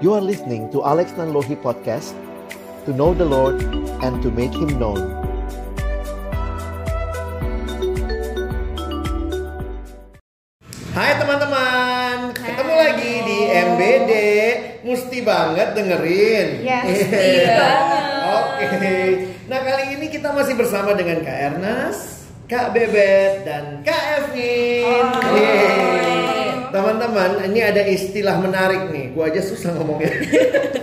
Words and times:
You 0.00 0.12
are 0.14 0.20
listening 0.20 0.70
to 0.72 0.84
Alex 0.84 1.12
Nanlohi 1.12 1.56
Podcast 1.56 2.12
To 2.84 2.92
know 2.92 3.14
the 3.14 3.24
Lord 3.24 3.60
and 4.04 4.20
to 4.22 4.30
make 4.30 4.52
Him 4.52 4.78
known 4.78 5.00
Hai 10.96 11.12
teman-teman, 11.20 12.32
ketemu 12.32 12.72
lagi 12.72 13.12
di 13.20 13.38
MBD. 13.52 14.12
Mesti 14.80 15.18
banget 15.20 15.76
dengerin. 15.76 16.48
Yes, 16.64 17.04
Iya. 17.12 17.52
banget. 17.52 18.04
Oke. 18.32 18.96
Nah 19.44 19.60
kali 19.60 19.84
ini 19.92 20.06
kita 20.08 20.32
masih 20.32 20.56
bersama 20.56 20.96
dengan 20.96 21.20
Kak 21.20 21.36
Ernest, 21.52 22.24
Kak 22.48 22.72
Bebet, 22.72 23.44
dan 23.44 23.84
Kak 23.84 24.02
Evin. 24.24 25.04
Yeay. 25.36 26.15
Teman-teman, 26.72 27.30
ini 27.46 27.60
ada 27.62 27.82
istilah 27.86 28.36
menarik 28.38 28.90
nih. 28.90 29.14
Gua 29.14 29.30
aja 29.30 29.40
susah 29.42 29.74
ngomongnya. 29.76 30.10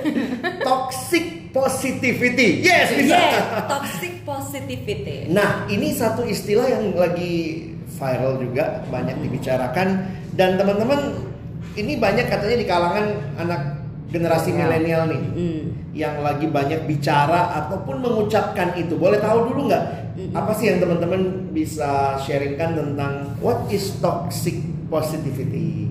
Toxic 0.67 1.53
positivity. 1.53 2.65
Yes, 2.65 2.89
bisa. 2.97 3.13
Yeah, 3.13 3.69
toxic 3.69 4.25
positivity. 4.25 5.29
Nah, 5.29 5.69
ini 5.69 5.93
satu 5.93 6.25
istilah 6.25 6.65
yang 6.65 6.97
lagi 6.97 7.69
viral 7.93 8.41
juga, 8.41 8.81
banyak 8.89 9.21
dibicarakan 9.21 10.09
dan 10.33 10.57
teman-teman 10.57 11.29
ini 11.77 12.01
banyak 12.01 12.25
katanya 12.25 12.57
di 12.57 12.65
kalangan 12.65 13.05
anak 13.37 13.61
generasi 14.09 14.53
milenial 14.53 15.09
nih 15.09 15.21
Hmm. 15.25 15.61
yang 15.93 16.21
lagi 16.21 16.45
banyak 16.45 16.85
bicara 16.85 17.53
ataupun 17.65 18.01
mengucapkan 18.01 18.73
itu. 18.77 18.97
Boleh 18.97 19.21
tahu 19.21 19.53
dulu 19.53 19.69
nggak 19.69 19.83
apa 20.33 20.51
sih 20.53 20.69
yang 20.69 20.77
teman-teman 20.81 21.49
bisa 21.53 22.17
sharingkan 22.21 22.77
tentang 22.77 23.33
what 23.41 23.65
is 23.69 23.97
toxic 23.97 24.57
positivity? 24.93 25.89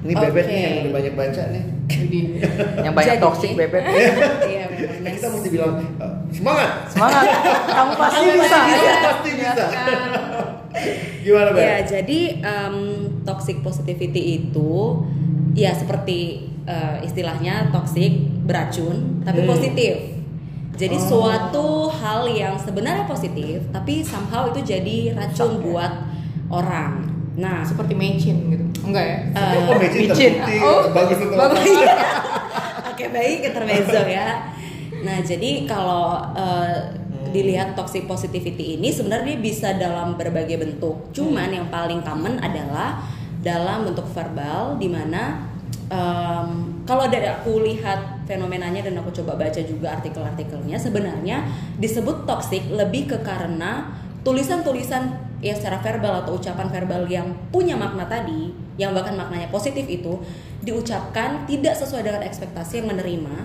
Ini 0.00 0.12
bebet 0.14 0.44
Oke. 0.44 0.48
nih 0.48 0.60
yang 0.62 0.74
udah 0.80 0.92
banyak 0.94 1.14
baca 1.14 1.42
nih. 1.50 1.64
yang 2.84 2.94
banyak 2.94 3.16
Jadi- 3.16 3.22
toxic 3.22 3.50
bebek 3.52 3.82
Iya. 4.46 4.64
Nah, 5.02 5.10
kita 5.12 5.26
mesti 5.28 5.48
bilang 5.48 5.72
"Eh, 5.78 6.12
semangat. 6.32 6.70
semangat 6.88 7.24
kamu 7.66 7.92
pasti 8.00 8.18
Kamu 8.18 8.32
bisa 8.36 8.58
pasti 8.58 8.70
bisa. 8.72 8.96
Pasti 9.02 9.30
bisa. 9.34 9.64
Gimana, 11.22 11.48
Beb? 11.50 11.58
Ya, 11.60 11.76
jadi 11.82 12.20
em, 12.38 12.76
toxic 13.22 13.60
positivity 13.60 14.22
itu 14.40 15.02
ya 15.52 15.72
seperti 15.72 16.18
eh, 16.64 16.98
istilahnya 17.00 17.70
toxic 17.70 18.14
beracun 18.42 19.22
tapi 19.22 19.42
Hmm. 19.42 19.48
positif. 19.48 19.94
Jadi 20.76 20.96
Oh. 20.96 21.06
suatu 21.08 21.66
hal 21.88 22.28
yang 22.28 22.54
sebenarnya 22.56 23.06
positif 23.06 23.64
tapi 23.70 24.02
somehow 24.02 24.46
itu 24.46 24.60
jadi 24.62 25.14
racun 25.14 25.62
buat 25.62 25.92
orang. 26.48 27.15
Nah, 27.36 27.60
seperti 27.60 27.92
mecin 27.92 28.36
gitu. 28.48 28.64
Enggak 28.88 29.04
ya? 29.04 29.18
Eh, 29.36 29.54
Oh, 29.60 29.76
terbukti 29.76 30.26
Oh, 30.64 30.82
bagus 30.92 31.18
untuk 31.20 31.36
bagus. 31.36 31.60
Oke 32.96 33.12
baik 33.12 33.52
intermezzo 33.52 34.00
ya. 34.08 34.56
Nah 35.04 35.20
jadi 35.20 35.68
kalau 35.68 36.16
eh, 36.32 36.96
dilihat 37.28 37.76
toxic 37.76 38.08
positivity 38.08 38.80
ini 38.80 38.88
sebenarnya 38.88 39.36
bisa 39.36 39.76
dalam 39.76 40.16
berbagai 40.16 40.56
bentuk. 40.56 41.12
Cuman 41.12 41.52
yang 41.52 41.68
paling 41.68 42.00
common 42.00 42.40
adalah 42.40 43.04
dalam 43.44 43.84
bentuk 43.84 44.08
verbal, 44.16 44.80
di 44.80 44.88
mana 44.88 45.44
em, 45.92 46.48
kalau 46.88 47.06
dari 47.06 47.28
aku 47.28 47.62
lihat 47.62 48.24
fenomenanya 48.24 48.88
dan 48.88 48.96
aku 48.98 49.12
coba 49.22 49.36
baca 49.36 49.60
juga 49.60 49.94
artikel-artikelnya, 50.00 50.80
sebenarnya 50.80 51.44
disebut 51.76 52.24
toxic 52.24 52.64
lebih 52.72 53.06
ke 53.12 53.18
karena 53.20 53.92
tulisan-tulisan 54.26 55.35
ya 55.44 55.52
secara 55.52 55.78
verbal 55.80 56.24
atau 56.24 56.40
ucapan 56.40 56.68
verbal 56.72 57.02
yang 57.06 57.28
punya 57.52 57.76
makna 57.76 58.08
tadi, 58.08 58.50
yang 58.80 58.96
bahkan 58.96 59.16
maknanya 59.16 59.52
positif 59.52 59.84
itu 59.84 60.16
diucapkan 60.64 61.44
tidak 61.44 61.76
sesuai 61.76 62.02
dengan 62.02 62.22
ekspektasi 62.24 62.82
yang 62.82 62.88
menerima, 62.92 63.36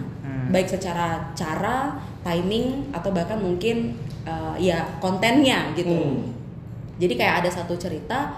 baik 0.51 0.67
secara 0.71 1.31
cara, 1.35 1.99
timing 2.23 2.91
atau 2.95 3.09
bahkan 3.11 3.39
mungkin 3.39 3.95
uh, 4.23 4.55
ya 4.55 4.83
kontennya 5.03 5.71
gitu. 5.75 5.91
Hmm. 5.91 6.31
Jadi 7.01 7.13
kayak 7.17 7.41
ada 7.41 7.49
satu 7.49 7.73
cerita 7.75 8.35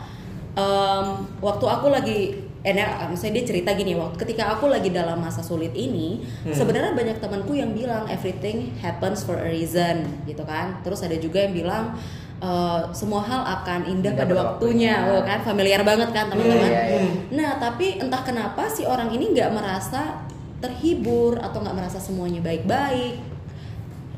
em, 0.55 1.05
waktu 1.43 1.65
aku 1.67 1.91
lagi 1.91 2.19
eh 2.63 2.71
nah, 2.71 3.11
maksudnya 3.11 3.43
dia 3.43 3.45
cerita 3.51 3.75
gini 3.75 3.91
waktu 3.91 4.15
ketika 4.23 4.55
aku 4.55 4.71
lagi 4.71 4.87
dalam 4.87 5.19
masa 5.19 5.43
sulit 5.43 5.75
ini 5.75 6.23
Hmm. 6.47 6.55
sebenarnya 6.55 6.95
banyak 6.95 7.19
temanku 7.19 7.59
yang 7.59 7.75
bilang 7.75 8.07
everything 8.07 8.71
happens 8.79 9.19
for 9.27 9.35
a 9.35 9.51
reason 9.51 10.07
gitu 10.23 10.47
kan 10.47 10.79
terus 10.79 11.03
ada 11.03 11.19
juga 11.19 11.43
yang 11.43 11.51
bilang 11.51 11.99
eh, 12.43 12.81
semua 12.91 13.23
hal 13.23 13.41
akan 13.41 13.87
indah 13.87 14.11
Indah 14.11 14.27
pada 14.27 14.33
waktunya 14.35 14.93
waktunya. 14.99 15.15
oh, 15.15 15.21
kan? 15.23 15.39
Familiar 15.41 15.81
banget 15.81 16.09
kan 16.11 16.27
teman-teman? 16.27 16.67
Iya, 16.67 16.81
iya, 16.91 17.01
nah 17.31 17.51
tapi 17.55 17.97
entah 17.97 18.19
kenapa 18.21 18.67
si 18.67 18.83
orang 18.83 19.07
ini 19.09 19.31
nggak 19.31 19.49
merasa 19.55 20.19
terhibur 20.59 21.39
atau 21.39 21.63
nggak 21.63 21.75
merasa 21.75 21.99
semuanya 22.03 22.43
baik-baik. 22.43 23.23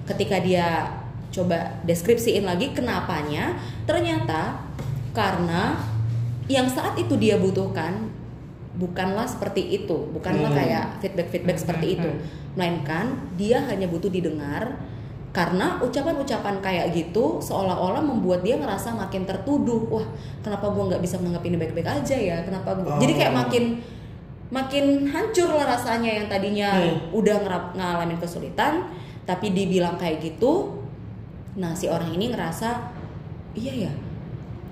Ketika 0.06 0.38
dia 0.42 0.90
coba 1.30 1.82
deskripsiin 1.84 2.46
lagi 2.46 2.72
kenapanya 2.72 3.58
ternyata 3.86 4.62
karena 5.12 5.76
yang 6.46 6.70
saat 6.70 6.94
itu 6.96 7.18
dia 7.18 7.36
butuhkan 7.36 8.10
bukanlah 8.78 9.26
seperti 9.26 9.82
itu. 9.82 10.10
Bukanlah 10.14 10.52
Hmm. 10.54 10.60
kayak 10.60 10.86
feedback 11.02 11.28
feedback 11.30 11.58
seperti 11.58 11.98
itu. 11.98 12.10
melainkan 12.56 13.20
dia 13.36 13.60
hanya 13.68 13.84
butuh 13.84 14.08
didengar 14.08 14.80
karena 15.36 15.76
ucapan-ucapan 15.84 16.64
kayak 16.64 16.96
gitu 16.96 17.44
seolah-olah 17.44 18.00
membuat 18.00 18.40
dia 18.40 18.56
ngerasa 18.56 18.96
makin 18.96 19.28
tertuduh. 19.28 19.84
Wah 19.92 20.08
kenapa 20.40 20.72
gua 20.72 20.88
nggak 20.88 21.04
bisa 21.04 21.20
menganggap 21.20 21.44
ini 21.44 21.58
baik-baik 21.60 21.90
aja 21.92 22.16
ya? 22.16 22.38
Kenapa 22.40 22.72
gua? 22.74 22.96
Jadi 22.98 23.14
kayak 23.14 23.36
Oh. 23.36 23.40
makin 23.44 23.64
makin 24.48 24.86
hancur 25.06 25.52
lah 25.52 25.68
rasanya 25.68 26.08
yang 26.16 26.28
tadinya 26.32 26.72
Hmm. 26.72 27.12
udah 27.12 27.36
ngerap 27.44 27.64
ngalamin 27.76 28.16
kesulitan. 28.16 28.88
Tapi 29.26 29.52
dibilang 29.52 30.00
kayak 30.00 30.24
gitu 30.24 30.72
nah 31.56 31.72
si 31.72 31.88
orang 31.88 32.12
ini 32.12 32.30
ngerasa 32.30 32.68
iya 33.54 33.88
ya 33.88 33.92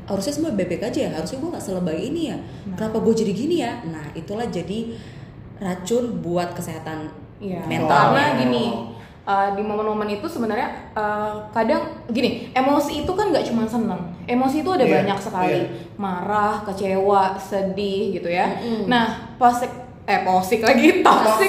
harusnya 0.04 0.36
semua 0.36 0.52
bebek 0.52 0.84
aja 0.84 1.08
ya 1.08 1.12
harusnya 1.12 1.40
gue 1.40 1.50
nggak 1.52 1.64
selebay 1.64 2.00
ini 2.06 2.32
ya. 2.32 2.38
Kenapa 2.74 3.00
gue 3.00 3.12
jadi 3.14 3.32
gini 3.32 3.56
ya? 3.60 3.84
Nah 3.84 4.04
itulah 4.14 4.44
jadi 4.46 4.96
racun 5.58 6.20
buat 6.20 6.52
kesehatan 6.52 7.08
Iya. 7.40 7.60
mental. 7.66 8.12
Karena 8.12 8.36
gini, 8.38 8.66
uh, 9.24 9.52
di 9.52 9.62
momen-momen 9.62 10.10
itu 10.10 10.26
sebenarnya 10.26 10.92
uh, 10.92 11.48
kadang 11.50 11.82
gini, 12.08 12.50
emosi 12.52 13.04
itu 13.04 13.12
kan 13.12 13.30
nggak 13.30 13.46
cuma 13.46 13.64
seneng. 13.64 14.02
Emosi 14.24 14.60
itu 14.60 14.70
ada 14.70 14.82
Iya, 14.82 14.94
banyak 15.00 15.20
sekali, 15.20 15.60
iya. 15.60 15.70
marah, 15.96 16.64
kecewa, 16.64 17.36
sedih 17.36 18.14
gitu 18.14 18.28
ya. 18.28 18.48
Mm-mm. 18.56 18.88
Nah, 18.88 19.36
posik 19.36 19.72
eh 20.04 20.20
posik 20.20 20.60
lagi 20.60 21.00
toxic 21.08 21.48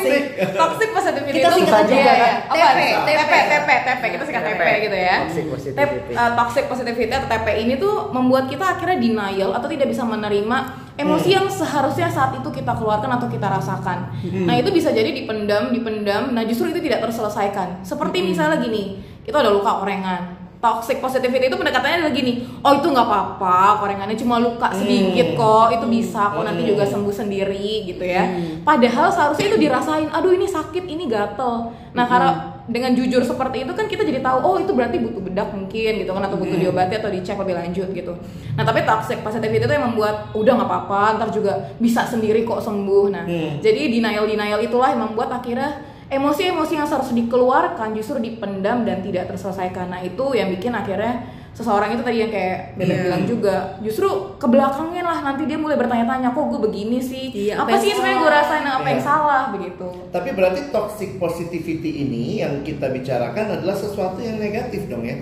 Toxic. 0.54 0.88
positivity 0.94 1.42
Kita 1.42 1.50
itu 1.50 1.58
singkat 1.58 1.90
aja 1.90 1.90
iya. 1.90 2.26
apa 2.46 2.54
TP, 2.54 3.02
TP 3.02 3.32
TP 3.50 3.68
TP 3.82 4.02
kita 4.14 4.22
singkat 4.22 4.42
TP 4.46 4.60
gitu 4.80 4.94
ya 4.94 5.16
Toxic 5.26 5.44
positivity. 5.50 5.74
Tep- 5.74 6.14
uh, 6.14 6.30
toxic 6.38 6.64
positivity 6.70 7.10
atau 7.10 7.26
TP 7.26 7.46
ini 7.58 7.74
tuh 7.74 8.14
membuat 8.14 8.46
kita 8.46 8.78
akhirnya 8.78 9.02
denial 9.02 9.50
atau 9.50 9.66
tidak 9.66 9.90
bisa 9.90 10.06
menerima 10.06 10.83
emosi 10.94 11.28
Hmm. 11.28 11.36
yang 11.36 11.46
seharusnya 11.46 12.06
saat 12.06 12.34
itu 12.34 12.48
kita 12.48 12.72
keluarkan 12.72 13.10
atau 13.12 13.26
kita 13.26 13.44
rasakan. 13.44 14.14
Hmm. 14.14 14.46
Nah 14.46 14.54
itu 14.54 14.70
bisa 14.70 14.94
jadi 14.94 15.10
dipendam, 15.10 15.70
dipendam. 15.70 16.30
Nah 16.30 16.42
justru 16.42 16.70
itu 16.70 16.78
tidak 16.78 17.02
terselesaikan. 17.02 17.82
Seperti 17.82 18.22
misalnya 18.22 18.58
gini, 18.58 18.98
kita 19.22 19.42
ada 19.42 19.50
luka 19.50 19.82
orengan. 19.82 20.38
Toxic 20.58 20.96
positivity 20.96 21.52
itu 21.52 21.60
pendekatannya 21.60 22.00
adalah 22.00 22.14
gini, 22.16 22.40
oh 22.64 22.72
itu 22.72 22.88
nggak 22.88 23.04
apa-apa, 23.04 23.84
korengannya 23.84 24.16
cuma 24.16 24.40
luka 24.40 24.72
sedikit 24.72 25.36
kok, 25.36 25.76
itu 25.76 25.84
bisa 25.92 26.32
kok 26.32 26.40
nanti 26.40 26.64
Hmm. 26.64 26.70
juga 26.72 26.88
sembuh 26.88 27.12
sendiri 27.12 27.84
gitu 27.84 28.00
ya. 28.00 28.24
Padahal 28.64 29.12
seharusnya 29.12 29.52
itu 29.52 29.58
dirasain, 29.60 30.08
aduh 30.08 30.32
ini 30.32 30.48
sakit, 30.48 30.88
ini 30.88 31.04
gatel. 31.04 31.68
Nah 31.92 32.08
karena 32.08 32.53
dengan 32.64 32.96
jujur 32.96 33.20
seperti 33.20 33.68
itu 33.68 33.72
kan 33.76 33.84
kita 33.84 34.08
jadi 34.08 34.24
tahu, 34.24 34.38
oh 34.40 34.56
itu 34.56 34.72
berarti 34.72 34.96
butuh 34.96 35.20
bedak 35.20 35.52
mungkin 35.52 36.00
gitu 36.00 36.10
kan 36.16 36.24
atau 36.24 36.40
butuh 36.40 36.56
diobati 36.56 36.96
atau 36.96 37.12
dicek 37.12 37.36
lebih 37.36 37.54
lanjut 37.60 37.88
gitu. 37.92 38.12
Nah 38.56 38.64
tapi 38.64 38.88
toxic 38.88 39.20
positivity 39.20 39.68
itu 39.68 39.74
yang 39.74 39.92
membuat 39.92 40.32
udah 40.32 40.52
nggak 40.56 40.70
apa-apa, 40.72 41.02
ntar 41.20 41.28
juga 41.28 41.72
bisa 41.76 42.08
sendiri 42.08 42.48
kok 42.48 42.64
sembuh. 42.64 43.06
Nah 43.12 43.24
Hmm. 43.28 43.60
jadi 43.60 43.92
denial 43.92 44.24
denial 44.24 44.60
itulah 44.64 44.92
yang 44.96 45.04
membuat 45.04 45.28
akhirnya 45.32 45.80
emosi-emosi 46.08 46.72
yang 46.76 46.86
seharusnya 46.88 47.24
dikeluarkan 47.24 47.96
justru 47.96 48.20
dipendam 48.20 48.84
dan 48.84 49.00
tidak 49.04 49.28
terselesaikan. 49.28 49.92
Nah 49.92 50.00
itu 50.00 50.24
yang 50.32 50.48
bikin 50.52 50.72
akhirnya 50.72 51.24
seseorang 51.54 51.94
itu 51.94 52.02
tadi 52.02 52.18
yang 52.18 52.28
kayak 52.28 52.74
Bebek 52.74 52.90
Iya. 52.90 53.02
bilang 53.06 53.22
juga 53.24 53.54
justru 53.78 54.08
ke 54.34 54.46
belakangnya 54.46 55.02
lah 55.02 55.18
nanti 55.22 55.46
dia 55.46 55.54
mulai 55.54 55.74
bertanya-tanya 55.74 56.28
kok 56.28 56.44
gue 56.44 56.60
begini 56.60 56.98
sih 56.98 57.30
Iya, 57.30 57.54
apa, 57.56 57.78
sih 57.78 57.94
sebenarnya 57.94 58.18
gue 58.18 58.30
rasain 58.32 58.66
apa 58.66 58.86
yang 58.88 58.98
Iya. 58.98 59.06
salah 59.06 59.42
begitu 59.48 59.86
Tapi 60.10 60.28
berarti 60.30 60.60
toxic 60.68 61.10
positivity 61.16 62.02
ini 62.02 62.42
yang 62.42 62.60
kita 62.60 62.90
bicarakan 62.90 63.46
adalah 63.54 63.72
sesuatu 63.72 64.18
yang 64.18 64.36
negatif 64.36 64.86
dong 64.86 65.02
ya. 65.02 65.14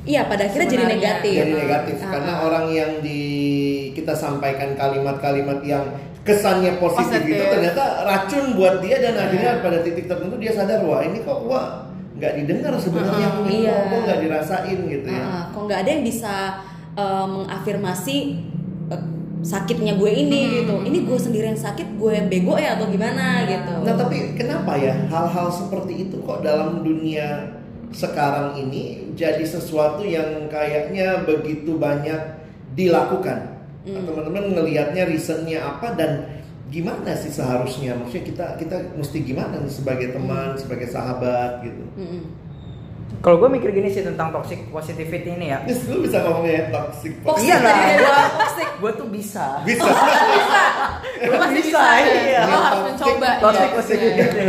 iya 0.00 0.24
pada 0.24 0.46
akhirnya 0.46 0.68
jadi 0.70 0.84
negatif 0.88 1.34
Jadi 1.36 1.52
negatif 1.58 1.96
Ah, 1.98 2.08
karena 2.08 2.32
ah. 2.32 2.46
orang 2.46 2.66
yang 2.70 2.90
di 3.00 3.20
kita 3.92 4.14
sampaikan 4.14 4.72
kalimat-kalimat 4.72 5.60
yang 5.60 5.84
kesannya 6.20 6.76
positif, 6.76 7.18
Positif. 7.18 7.34
itu 7.34 7.44
ternyata 7.50 7.82
racun 8.04 8.54
buat 8.54 8.78
dia 8.78 8.96
dan 8.96 9.12
Iya. 9.12 9.22
akhirnya 9.26 9.52
pada 9.58 9.78
titik 9.80 10.06
tertentu 10.06 10.36
dia 10.36 10.52
sadar 10.52 10.84
wah 10.84 11.00
ini 11.00 11.18
kok 11.20 11.42
gua 11.42 11.89
nggak 12.20 12.32
didengar 12.36 12.72
sebenarnya 12.76 13.26
Ah, 13.26 13.40
ini 13.42 13.56
iya. 13.64 13.72
kok 13.72 13.84
gua 13.88 14.00
nggak 14.04 14.20
dirasain 14.20 14.78
gitu 14.84 15.08
ya. 15.08 15.18
Ah, 15.18 15.32
ah. 15.32 15.44
kok 15.48 15.62
nggak 15.64 15.80
ada 15.80 15.90
yang 15.90 16.04
bisa 16.04 16.34
eh, 16.94 17.26
mengafirmasi 17.26 18.16
eh, 18.88 19.02
sakitnya 19.40 19.96
gue 19.96 20.10
ini 20.12 20.40
gitu 20.60 20.84
ini 20.84 21.00
gue 21.00 21.16
sendiri 21.16 21.48
yang 21.48 21.56
sakit 21.56 21.96
gue 21.96 22.12
yang 22.12 22.28
bego 22.28 22.60
ya 22.60 22.76
atau 22.76 22.92
gimana 22.92 23.48
gitu 23.48 23.72
Nah 23.80 23.96
tapi 23.96 24.36
kenapa 24.36 24.76
ya 24.76 24.92
hal-hal 25.08 25.48
seperti 25.48 26.04
itu 26.04 26.20
kok 26.20 26.44
dalam 26.44 26.84
dunia 26.84 27.56
sekarang 27.88 28.54
ini 28.54 29.16
jadi 29.16 29.40
sesuatu 29.40 30.04
yang 30.04 30.46
kayaknya 30.46 31.24
begitu 31.24 31.74
banyak 31.74 32.20
dilakukan? 32.76 33.58
Hmm. 33.82 34.04
Teman-teman 34.04 34.54
ngelihatnya 34.54 35.08
reasonnya 35.08 35.58
apa 35.58 35.96
dan 35.96 36.39
gimana 36.70 37.12
sih 37.18 37.30
seharusnya? 37.34 37.98
Maksudnya 37.98 38.24
kita 38.30 38.46
kita 38.56 38.76
mesti 38.96 39.18
gimana 39.26 39.60
nih 39.60 39.72
sebagai 39.72 40.08
teman, 40.14 40.56
sebagai 40.56 40.88
sahabat 40.88 41.66
gitu? 41.66 41.84
Mm-mm. 41.98 42.39
Kalau 43.20 43.36
gue 43.36 43.52
mikir 43.52 43.68
gini 43.70 43.92
sih 43.92 44.00
tentang 44.00 44.32
toxic 44.32 44.64
positivity 44.72 45.36
ini 45.36 45.52
ya. 45.52 45.60
Terus 45.68 45.84
lu 45.92 46.08
bisa 46.08 46.24
ngomongnya 46.24 46.72
toxic 46.72 47.12
Toxic 47.20 47.52
Iya 47.52 47.56
lah, 47.60 47.76
ada 47.76 48.08
toxic. 48.32 48.68
gua 48.80 48.92
tuh 48.96 49.08
bisa. 49.12 49.60
Bisa. 49.60 49.84
Lu 51.20 51.32
masih 51.36 51.60
bisa, 51.60 51.80
iya. 52.00 52.42
Lo 52.48 52.56
harus 52.56 52.80
mencoba. 52.88 53.28
Toxic 53.44 53.68
ya. 53.68 53.76
positivity. 53.76 54.40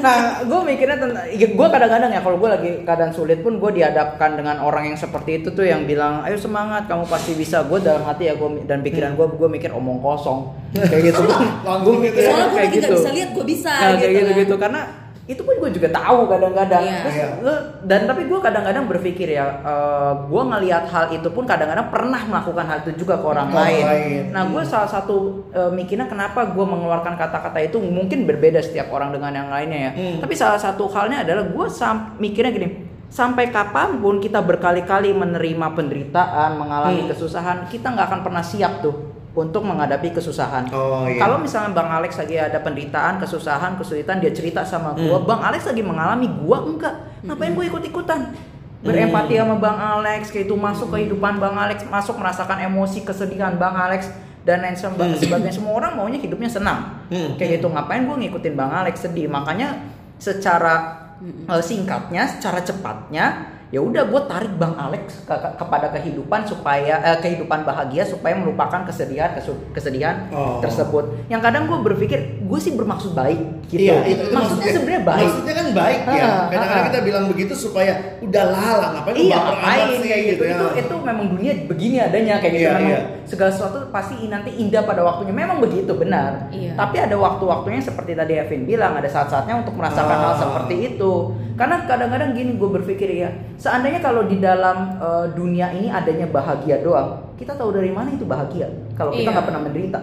Nah, 0.00 0.16
gue 0.40 0.60
mikirnya 0.64 0.96
tentang, 0.96 1.24
gue 1.28 1.68
kadang-kadang 1.68 2.10
ya 2.10 2.20
kalau 2.24 2.36
gue 2.40 2.48
lagi 2.48 2.70
keadaan 2.88 3.12
sulit 3.12 3.44
pun 3.44 3.60
gue 3.60 3.70
dihadapkan 3.76 4.32
dengan 4.32 4.64
orang 4.64 4.88
yang 4.88 4.98
seperti 4.98 5.44
itu 5.44 5.52
tuh 5.52 5.68
yang 5.68 5.84
bilang, 5.84 6.24
ayo 6.24 6.40
semangat, 6.40 6.88
kamu 6.88 7.04
pasti 7.04 7.36
bisa. 7.36 7.68
Gue 7.68 7.84
dalam 7.84 8.00
hati 8.00 8.32
ya 8.32 8.34
gue 8.34 8.64
dan 8.64 8.80
pikiran 8.80 9.12
gue, 9.12 9.28
gue 9.28 9.48
mikir 9.52 9.68
omong 9.76 10.00
kosong, 10.00 10.56
kayak 10.72 11.12
gitu. 11.12 11.20
Langsung 11.68 12.00
gitu 12.00 12.16
ya. 12.16 12.32
soalnya 12.32 12.48
gue 12.48 12.56
kayak 12.56 12.64
lagi 12.64 12.76
nggak 12.80 12.88
gitu. 12.88 12.96
bisa 12.96 13.10
lihat 13.12 13.28
gue 13.36 13.44
bisa 13.44 13.70
Nah, 13.70 13.88
gitu 13.92 14.00
kayak 14.00 14.14
gitu 14.16 14.24
kan. 14.32 14.40
gitu 14.40 14.54
karena 14.56 14.82
itu 15.26 15.42
pun 15.42 15.54
gue 15.56 15.70
juga 15.72 15.90
tahu 15.90 16.26
kadang-kadang 16.26 16.82
Iya. 16.82 16.98
Terus 17.02 17.16
Iya. 17.16 17.28
lu- 17.40 17.64
dan 17.82 18.00
tapi 18.04 18.22
gue 18.24 18.38
kadang-kadang 18.38 18.86
berpikir 18.86 19.28
ya 19.28 19.58
eh, 19.58 20.12
gue 20.22 20.42
ngelihat 20.44 20.86
hal 20.86 21.10
itu 21.10 21.26
pun 21.28 21.42
kadang-kadang 21.42 21.86
pernah 21.86 22.22
melakukan 22.22 22.62
hal 22.64 22.78
itu 22.80 22.94
juga 22.96 23.14
ke 23.16 23.26
orang 23.26 23.48
Orang 23.48 23.58
lain. 23.60 23.84
lain. 23.84 24.22
nah 24.30 24.42
gue 24.44 24.62
salah 24.62 24.86
satu 24.86 25.16
eh, 25.50 25.66
mikirnya 25.68 26.06
kenapa 26.06 26.46
gue 26.46 26.62
mengeluarkan 26.64 27.14
kata-kata 27.14 27.58
itu 27.60 27.76
mungkin 27.80 28.22
berbeda 28.22 28.60
setiap 28.60 28.86
orang 28.88 29.10
dengan 29.10 29.32
yang 29.32 29.48
lainnya 29.48 29.80
ya 29.80 29.92
Hmm. 29.92 30.16
tapi 30.20 30.32
salah 30.32 30.56
satu 30.56 30.86
halnya 30.88 31.20
adalah 31.20 31.42
gue 31.44 31.66
sam- 31.68 32.14
mikirnya 32.16 32.52
gini 32.52 32.68
sampai 33.08 33.48
kapan 33.48 33.98
pun 33.98 34.18
kita 34.18 34.38
berkali-kali 34.40 35.10
menerima 35.10 35.66
penderitaan 35.72 36.50
mengalami 36.56 37.02
Hmm. 37.02 37.10
kesusahan 37.10 37.66
kita 37.66 37.86
nggak 37.88 38.06
akan 38.06 38.20
pernah 38.22 38.42
siap 38.42 38.78
tuh 38.78 38.94
untuk 39.36 39.60
menghadapi 39.62 40.10
kesusahan 40.10 40.64
Oh, 40.72 41.04
iya. 41.04 41.20
kalau 41.20 41.36
misalnya 41.36 41.76
Bang 41.76 41.92
Alex 41.92 42.16
lagi 42.16 42.40
ada 42.40 42.56
penderitaan, 42.56 43.20
kesusahan, 43.20 43.76
kesulitan, 43.76 44.16
dia 44.16 44.32
cerita 44.32 44.64
sama 44.64 44.96
gua, 44.96 45.20
Hmm. 45.20 45.28
Bang 45.28 45.42
Alex 45.44 45.68
lagi 45.68 45.84
mengalami, 45.84 46.26
gua 46.40 46.64
enggak. 46.64 46.94
Ngapain 47.20 47.52
gue 47.52 47.64
ikut-ikutan? 47.68 48.32
Berempati 48.80 49.36
sama 49.36 49.60
Bang 49.60 49.76
Alex, 49.76 50.30
kayak 50.30 50.48
itu 50.48 50.56
masuk 50.56 50.88
kehidupan 50.88 51.36
Bang 51.36 51.52
Alex, 51.52 51.84
masuk 51.84 52.16
merasakan 52.16 52.64
emosi 52.64 53.04
kesedihan 53.04 53.52
Bang 53.54 53.76
Alex 53.76 54.08
dan 54.42 54.64
lain 54.64 54.72
Hmm. 54.72 55.12
sebagainya. 55.12 55.52
Semua 55.52 55.76
orang 55.76 55.92
maunya 55.94 56.16
hidupnya 56.16 56.48
senang. 56.48 57.04
Hmm. 57.12 57.36
Kayak 57.36 57.60
gitu, 57.60 57.68
ngapain 57.68 58.08
gue 58.08 58.16
ngikutin 58.16 58.54
Bang 58.56 58.72
Alex 58.72 59.04
sedih? 59.04 59.28
Makanya 59.28 59.84
secara 60.16 61.04
eh, 61.48 61.60
singkatnya, 61.60 62.28
secara 62.28 62.60
cepatnya 62.60 63.55
ya 63.66 63.80
udah 63.80 64.02
gue 64.04 64.20
tarik 64.24 64.54
bang 64.54 64.74
Alex 64.74 65.20
ke- 65.20 65.34
ke- 65.34 65.54
kepada 65.56 65.90
kehidupan 65.90 66.40
supaya 66.42 67.02
eh, 67.02 67.18
kehidupan 67.18 67.62
bahagia 67.62 68.02
supaya 68.02 68.32
melupakan 68.32 68.82
kesedihan 68.82 69.32
kesu- 69.32 69.58
kesedihan 69.70 70.28
Oh. 70.28 70.58
tersebut 70.60 71.02
yang 71.26 71.40
kadang 71.40 71.66
gue 71.66 71.74
berpikir 71.76 72.18
gue 72.40 72.58
sih 72.58 72.72
bermaksud 72.72 73.10
baik 73.12 73.42
gitu 73.66 73.82
Iya, 73.84 74.06
itu, 74.06 74.22
itu 74.22 74.30
maksudnya 74.30 74.70
sebenarnya 74.70 75.02
baik 75.04 75.26
Maksudnya 75.26 75.54
kan 75.56 75.66
baik 75.72 75.98
ya. 76.06 76.28
Kadang-kadang 76.46 76.70
ah. 76.78 76.88
kita 76.88 77.00
bilang 77.02 77.24
begitu 77.26 77.52
supaya 77.52 77.92
udah 78.20 78.44
lah 78.46 78.66
ngapain 78.94 79.14
iya 79.16 79.34
baper 79.34 79.42
amat 79.44 79.58
ngapain 79.58 79.86
sih 79.92 80.08
kayak 80.08 80.22
gitu 80.28 80.42
ya. 80.42 80.52
itu 80.52 80.66
itu 80.78 80.94
memang 81.00 81.26
dunia 81.28 81.52
begini 81.66 81.96
adanya 81.98 82.34
kayak 82.38 82.52
gitu 82.52 82.62
Iya, 82.62 82.72
memang 82.72 82.86
iya. 82.88 83.00
segala 83.24 83.50
sesuatu 83.50 83.76
pasti 83.90 84.14
nanti 84.26 84.50
indah 84.54 84.82
pada 84.82 85.02
waktunya 85.02 85.34
memang 85.34 85.58
begitu 85.58 85.90
benar 85.92 86.46
Iya. 86.48 86.72
tapi 86.72 86.96
ada 86.96 87.16
waktu-waktunya 87.16 87.80
seperti 87.80 88.14
tadi 88.14 88.34
Evin 88.36 88.62
bilang 88.64 88.94
ada 88.94 89.06
saat-saatnya 89.06 89.58
untuk 89.58 89.74
merasakan 89.74 90.06
Ah. 90.12 90.22
hal 90.24 90.34
seperti 90.38 90.74
itu 90.88 91.12
karena 91.56 91.82
kadang-kadang 91.82 92.30
gini 92.30 92.54
gue 92.54 92.70
berpikir 92.70 93.10
ya 93.12 93.30
seandainya 93.56 93.98
kalau 93.98 94.24
di 94.24 94.36
dalam 94.36 94.96
eh, 94.96 95.26
dunia 95.32 95.72
ini 95.72 95.88
adanya 95.88 96.26
bahagia 96.26 96.80
doang 96.80 97.20
kita 97.34 97.52
tahu 97.52 97.72
dari 97.72 97.90
mana 97.90 98.12
itu 98.12 98.24
bahagia 98.24 98.68
kalau 98.94 99.10
kita 99.10 99.24
Iya. 99.24 99.34
nggak 99.34 99.46
pernah 99.46 99.62
menderita 99.62 100.00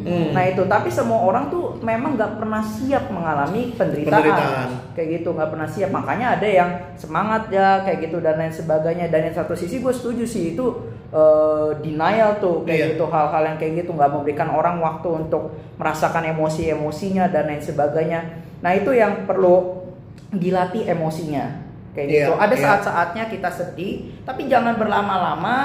Hmm. 0.00 0.32
Nah 0.32 0.48
itu, 0.48 0.64
tapi 0.64 0.88
semua 0.88 1.20
orang 1.20 1.52
tuh 1.52 1.76
memang 1.84 2.16
nggak 2.16 2.40
pernah 2.40 2.64
siap 2.64 3.12
mengalami 3.12 3.76
penderitaan, 3.76 4.16
Penderitaan. 4.16 4.68
kayak 4.96 5.08
gitu 5.20 5.28
nggak 5.36 5.50
pernah 5.52 5.68
siap. 5.68 5.92
Makanya 5.92 6.40
ada 6.40 6.48
yang 6.48 6.70
semangat 6.96 7.52
ya 7.52 7.84
kayak 7.84 8.08
gitu 8.08 8.16
dan 8.24 8.40
lain 8.40 8.48
sebagainya. 8.48 9.12
Dan 9.12 9.28
yang 9.28 9.36
satu 9.36 9.52
sisi 9.52 9.76
gue 9.76 9.92
setuju 9.92 10.24
sih 10.24 10.56
itu 10.56 10.64
eh, 11.12 11.68
denial 11.84 12.40
tuh 12.40 12.64
kayak 12.64 12.80
Iya. 12.80 12.88
gitu 12.96 13.04
hal-hal 13.12 13.42
yang 13.44 13.56
kayak 13.60 13.84
gitu 13.84 13.90
nggak 13.92 14.08
memberikan 14.08 14.48
orang 14.48 14.80
waktu 14.80 15.08
untuk 15.20 15.52
merasakan 15.76 16.32
emosi-emosinya 16.32 17.28
dan 17.28 17.52
lain 17.52 17.60
sebagainya. 17.60 18.20
Nah 18.64 18.72
itu 18.72 18.96
yang 18.96 19.28
perlu 19.28 19.84
dilatih 20.32 20.88
emosinya 20.88 21.60
kayak 22.00 22.08
Iya, 22.08 22.16
gitu. 22.24 22.32
Ada 22.34 22.54
iya. 22.56 22.62
saat-saatnya 22.64 23.24
kita 23.28 23.50
sedih, 23.50 23.94
tapi 24.24 24.48
jangan 24.48 24.74
berlama-lama. 24.74 25.56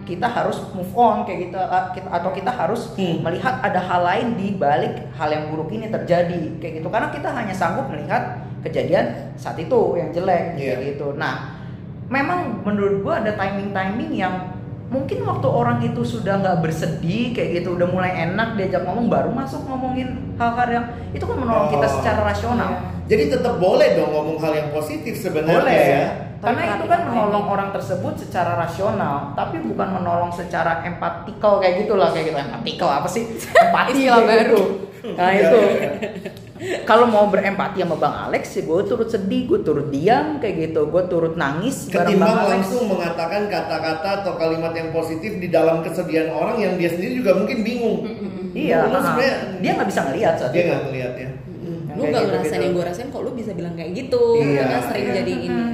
Kita 0.00 0.26
harus 0.26 0.58
move 0.74 0.90
on 0.92 1.22
kayak 1.22 1.48
gitu 1.48 1.58
kita- 1.94 2.10
atau 2.10 2.30
kita 2.30 2.50
harus 2.50 2.92
Hmm. 2.92 3.22
melihat 3.22 3.62
ada 3.62 3.78
hal 3.78 4.02
lain 4.02 4.34
di 4.34 4.52
balik 4.52 5.06
hal 5.14 5.30
yang 5.30 5.48
buruk 5.48 5.70
ini 5.70 5.86
terjadi 5.86 6.58
kayak 6.58 6.82
gitu 6.82 6.88
karena 6.90 7.08
kita 7.08 7.30
hanya 7.30 7.54
sanggup 7.54 7.86
melihat 7.86 8.42
kejadian 8.60 9.06
saat 9.34 9.54
itu 9.56 9.80
yang 9.94 10.10
jelek 10.10 10.58
Iya. 10.58 10.74
kayak 10.74 10.80
gitu. 10.90 11.14
Nah, 11.14 11.54
memang 12.10 12.58
menurut 12.60 13.00
gua 13.00 13.22
ada 13.22 13.32
timing-timing 13.32 14.10
yang 14.10 14.34
mungkin 14.90 15.22
waktu 15.22 15.46
orang 15.46 15.78
itu 15.80 16.02
sudah 16.02 16.42
nggak 16.42 16.58
bersedih 16.58 17.30
kayak 17.30 17.62
gitu 17.62 17.78
udah 17.78 17.86
mulai 17.86 18.10
enak 18.26 18.58
diajak 18.58 18.82
ngomong 18.82 19.06
baru 19.06 19.30
masuk 19.30 19.62
ngomongin 19.62 20.34
hal-hal 20.34 20.66
yang 20.66 20.86
itu 21.14 21.22
kan 21.22 21.38
menolong 21.38 21.70
kita 21.70 21.86
Oh. 21.86 21.92
secara 22.02 22.20
rasional. 22.26 22.70
Iya. 22.74 22.89
Jadi 23.10 23.24
tetap 23.26 23.58
boleh 23.58 23.98
dong 23.98 24.14
ngomong 24.14 24.38
hal 24.38 24.52
yang 24.54 24.70
positif 24.70 25.18
sebenarnya 25.18 25.58
Boleh 25.58 25.82
ya. 25.82 26.06
Karena 26.40 26.62
itu 26.72 26.84
kan 26.86 27.00
menolong 27.04 27.44
orang 27.50 27.68
tersebut 27.68 28.16
secara 28.16 28.56
rasional, 28.56 29.34
tapi 29.36 29.60
bukan 29.60 29.88
menolong 29.92 30.32
secara 30.32 30.80
empatikal 30.80 31.60
kayak 31.60 31.84
gitulah 31.84 32.14
kayak 32.14 32.30
gitu. 32.30 32.38
Empatikal 32.38 32.88
apa 32.88 33.08
sih? 33.10 33.28
Empati 33.52 33.92
kayak 33.98 34.24
baru. 34.24 34.40
gitu. 34.40 34.60
Nah 35.16 35.28
Iya, 35.32 35.42
itu. 35.42 35.58
iya, 35.58 35.90
Kalau 36.84 37.08
mau 37.08 37.24
berempati 37.26 37.80
sama 37.80 37.96
Bang 37.96 38.16
Alex 38.28 38.52
sih 38.52 38.62
gue 38.62 38.84
turut 38.84 39.08
sedih, 39.08 39.48
gue 39.48 39.60
turut 39.60 39.88
diam 39.88 40.36
kayak 40.38 40.70
gitu, 40.70 40.86
gue 40.86 41.02
turut 41.08 41.34
nangis 41.34 41.88
bareng 41.88 42.14
Bang 42.14 42.20
Ketimbang 42.20 42.36
Alex. 42.38 42.50
langsung 42.52 42.82
mengatakan 42.86 43.42
kata-kata 43.48 44.08
atau 44.20 44.32
kalimat 44.36 44.72
yang 44.72 44.92
positif 44.92 45.40
di 45.40 45.48
dalam 45.48 45.80
kesedihan 45.80 46.28
orang 46.30 46.60
yang 46.60 46.76
dia 46.76 46.92
sendiri 46.92 47.16
juga 47.16 47.32
mungkin 47.34 47.64
bingung. 47.64 47.98
Iya, 48.52 48.86
sebenarnya- 48.86 49.38
dia 49.58 49.70
nggak 49.72 49.88
bisa 49.88 50.00
ngelihat 50.04 50.34
saat 50.36 50.52
Dia 50.52 50.60
itu. 50.60 50.68
nggak 50.68 50.82
ngeliat 50.84 51.12
ya. 51.16 51.28
Yang 51.90 51.98
lu 51.98 52.04
gak 52.08 52.22
ngerasain 52.24 52.60
yang 52.60 52.72
gue 52.72 52.84
rasain 52.84 53.08
kok 53.08 53.22
lu 53.22 53.30
bisa 53.32 53.50
bilang 53.52 53.74
kayak 53.74 53.90
gitu 53.92 54.22
Iya. 54.36 54.62
karena 54.62 54.78
sering 54.84 55.04
Iya. 55.04 55.14
jadi 55.18 55.34
ini 55.40 55.64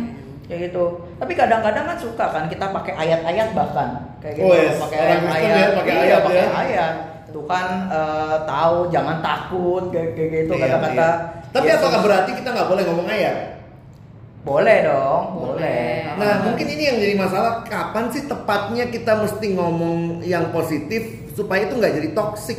kayak 0.47 0.61
gitu. 0.65 0.85
Tapi 1.17 1.33
kadang-kadang 1.35 1.85
kan 1.85 1.97
suka 1.97 2.25
kan 2.29 2.45
kita 2.47 2.67
pakai 2.71 2.93
ayat-ayat 2.95 3.49
bahkan 3.51 3.89
kayak 4.19 4.35
gitu, 4.37 4.47
Oh, 4.47 4.55
yes. 4.55 4.79
pakai 4.79 4.99
ayat-ayat, 4.99 5.51
ya, 5.51 5.67
pakai 5.75 5.93
iya, 5.93 6.03
ayat 6.03 6.21
pakai 6.23 6.39
ya. 6.39 6.51
ayat. 6.55 6.95
Tuhan 7.27 7.69
eh, 7.93 8.37
tahu 8.45 8.77
jangan 8.89 9.17
takut 9.21 9.85
kayak 9.91 10.11
kayak 10.13 10.29
gitu 10.39 10.53
Iya, 10.55 10.63
kata-kata. 10.65 11.09
iya. 11.11 11.11
Tapi 11.51 11.67
Yesus. 11.67 11.81
apakah 11.81 12.01
berarti 12.01 12.31
kita 12.33 12.49
nggak 12.51 12.69
boleh 12.69 12.83
ngomong 12.85 13.09
ayat? 13.09 13.37
Boleh 14.41 14.79
dong, 14.87 15.23
Boleh. 15.35 16.07
boleh. 16.07 16.23
Nah, 16.23 16.35
mungkin 16.41 16.67
ini 16.71 16.83
yang 16.87 16.97
jadi 16.97 17.15
masalah. 17.19 17.67
Kapan 17.67 18.07
sih 18.09 18.23
tepatnya 18.25 18.87
kita 18.87 19.19
mesti 19.19 19.47
ngomong 19.53 20.23
yang 20.23 20.55
positif 20.55 21.03
supaya 21.35 21.67
itu 21.67 21.75
nggak 21.75 21.93
jadi 21.93 22.09
toxic? 22.15 22.55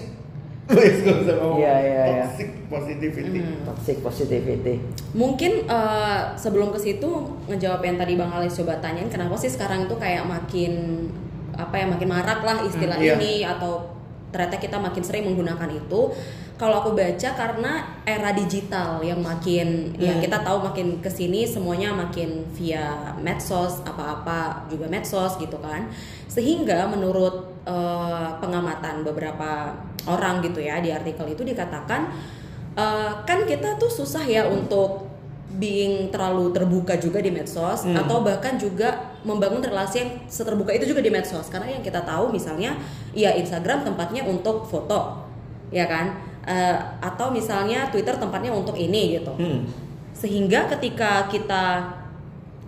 Wes, 0.67 0.99
gak 0.99 1.17
usah 1.21 1.35
ngomong 1.37 1.57
Iya, 1.57 1.73
iya, 1.77 2.03
iya. 2.05 2.23
toxic 2.25 2.49
positivity. 2.67 3.39
Hmm. 3.39 3.57
toxic 3.63 3.97
positivity. 4.01 4.73
mungkin 5.13 5.51
eh, 5.65 6.19
sebelum 6.35 6.69
ke 6.69 6.77
situ 6.77 7.09
ngejawab 7.45 7.81
yang 7.81 7.95
tadi 7.95 8.13
bang 8.13 8.29
Alex 8.29 8.55
coba 8.57 8.77
tanyain 8.77 9.07
kenapa 9.07 9.33
sih 9.33 9.47
sekarang 9.47 9.85
itu 9.85 9.95
kayak 9.95 10.23
makin 10.23 11.07
apa 11.53 11.73
ya 11.73 11.85
makin 11.87 12.05
marak 12.07 12.39
lah 12.41 12.61
istilah 12.61 12.93
Hmm, 12.93 13.07
iya. 13.07 13.15
ini 13.17 13.41
atau 13.41 13.96
ternyata 14.27 14.59
kita 14.59 14.77
makin 14.77 15.03
sering 15.03 15.23
menggunakan 15.23 15.71
itu 15.71 16.11
kalau 16.57 16.81
aku 16.81 16.97
baca 16.97 17.29
karena 17.37 17.85
era 18.01 18.33
digital 18.33 18.97
yang 19.05 19.21
makin 19.21 19.93
ya 19.95 20.17
Hmm. 20.17 20.21
kita 20.21 20.41
tahu 20.41 20.57
makin 20.65 20.99
ke 20.99 21.07
sini 21.07 21.45
semuanya 21.45 21.93
makin 21.93 22.43
via 22.57 23.13
medsos 23.21 23.79
apa-apa 23.85 24.65
juga 24.67 24.89
medsos 24.89 25.37
gitu 25.37 25.55
kan 25.61 25.87
sehingga 26.27 26.89
menurut 26.89 27.55
eh, 27.63 28.29
pengamatan 28.41 29.05
beberapa 29.05 29.71
orang 30.07 30.39
gitu 30.41 30.59
ya 30.59 30.79
di 30.81 30.89
artikel 30.91 31.29
itu 31.29 31.45
dikatakan 31.45 32.09
eh, 32.75 33.11
kan 33.23 33.39
kita 33.47 33.77
tuh 33.77 33.89
susah 33.89 34.25
ya 34.25 34.43
untuk 34.49 35.06
being 35.57 36.13
terlalu 36.13 36.53
terbuka 36.53 36.95
juga 37.01 37.17
di 37.17 37.33
medsos 37.33 37.83
Hmm. 37.83 37.97
atau 37.97 38.21
bahkan 38.21 38.55
juga 38.61 39.17
membangun 39.25 39.59
relasi 39.59 40.05
yang 40.05 40.09
seterbuka 40.29 40.71
itu 40.71 40.85
juga 40.93 41.01
di 41.01 41.09
medsos 41.09 41.49
karena 41.49 41.73
yang 41.73 41.83
kita 41.83 42.05
tahu 42.05 42.29
misalnya 42.29 42.77
ya 43.11 43.33
Instagram 43.33 43.83
tempatnya 43.83 44.23
untuk 44.23 44.69
foto 44.69 45.25
ya 45.73 45.89
kan 45.89 46.25
Eh, 46.47 46.79
atau 47.03 47.27
misalnya 47.27 47.91
Twitter 47.91 48.15
tempatnya 48.15 48.55
untuk 48.55 48.79
ini 48.79 49.19
gitu 49.19 49.35
Hmm. 49.35 49.67
sehingga 50.15 50.71
ketika 50.71 51.27
kita 51.27 51.91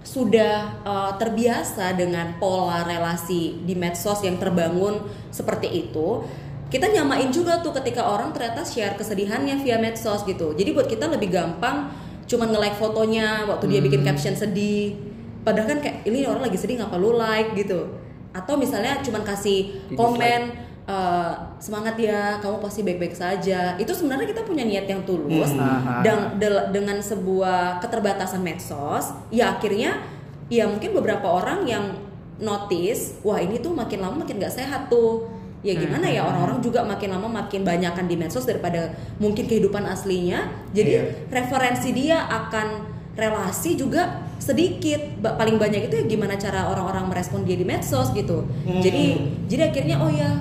sudah 0.03 0.84
eh, 0.84 1.12
terbiasa 1.15 1.96
dengan 1.96 2.36
pola 2.43 2.84
relasi 2.84 3.63
di 3.63 3.79
medsos 3.79 4.19
yang 4.19 4.36
terbangun 4.36 5.00
seperti 5.31 5.88
itu 5.88 6.27
kita 6.67 6.91
nyamain 6.91 7.31
juga 7.31 7.63
tuh 7.63 7.72
ketika 7.79 8.03
orang 8.03 8.36
ternyata 8.36 8.67
share 8.67 8.93
kesedihannya 8.93 9.63
via 9.63 9.81
medsos 9.81 10.22
gitu. 10.22 10.53
Jadi 10.53 10.69
buat 10.75 10.86
kita 10.86 11.10
lebih 11.10 11.34
gampang 11.34 11.89
cuman 12.29 12.53
nge-like 12.53 12.77
fotonya 12.77 13.50
waktu 13.50 13.65
dia 13.65 13.81
bikin 13.81 14.05
caption 14.05 14.38
sedih. 14.38 14.93
Padahal 15.41 15.65
kan 15.65 15.79
kayak 15.81 16.05
ini 16.05 16.29
orang 16.29 16.45
lagi 16.45 16.62
sedih 16.62 16.77
ngapa 16.77 17.01
lu 17.01 17.17
like 17.17 17.57
gitu. 17.57 17.89
Atau 18.29 18.53
misalnya 18.62 19.01
cuman 19.01 19.25
kasih 19.25 19.89
Di 19.89 19.98
komen 19.98 20.41
eh, 20.89 21.33
semangat 21.57 21.98
ya, 22.01 22.38
kamu 22.41 22.62
pasti 22.62 22.81
baik-baik 22.86 23.13
saja. 23.13 23.74
Itu 23.77 23.93
sebenarnya 23.93 24.29
kita 24.29 24.41
punya 24.45 24.65
niat 24.65 24.86
yang 24.89 25.01
tulus 25.05 25.53
Hmm. 25.53 26.01
Dan 26.05 26.17
del- 26.38 26.69
dengan 26.69 26.98
sebuah 27.01 27.81
keterbatasan 27.81 28.41
medsos, 28.41 29.13
ya 29.29 29.57
akhirnya 29.57 30.01
ya 30.50 30.65
mungkin 30.65 30.93
beberapa 30.98 31.25
orang 31.29 31.65
yang 31.65 31.93
notice, 32.41 33.21
wah 33.21 33.38
ini 33.38 33.62
tuh 33.62 33.74
makin 33.74 34.01
lama 34.01 34.25
makin 34.25 34.38
gak 34.41 34.53
sehat 34.53 34.89
tuh. 34.89 35.29
Ya 35.60 35.75
gimana 35.75 36.08
ya 36.08 36.24
Hmm. 36.24 36.30
orang-orang 36.32 36.60
juga 36.60 36.80
makin 36.82 37.12
lama 37.12 37.28
makin 37.28 37.62
banyakan 37.62 38.08
di 38.08 38.16
medsos 38.16 38.44
daripada 38.44 38.89
mungkin 39.18 39.44
kehidupan 39.44 39.84
aslinya. 39.84 40.48
Jadi 40.72 40.92
Iya. 40.96 41.04
referensi 41.28 41.92
dia 41.92 42.24
akan 42.24 42.68
relasi 43.13 43.75
juga 43.75 44.24
sedikit. 44.39 45.20
Paling 45.20 45.60
banyak 45.60 45.92
itu 45.92 46.00
ya 46.00 46.06
gimana 46.06 46.36
cara 46.36 46.63
orang-orang 46.66 47.12
merespon 47.12 47.44
dia 47.44 47.56
di 47.56 47.68
medsos 47.68 48.10
gitu. 48.12 48.48
Hmm. 48.63 48.80
Jadi 48.80 49.06
jadi 49.46 49.68
akhirnya 49.68 50.00
oh 50.00 50.08
ya 50.08 50.32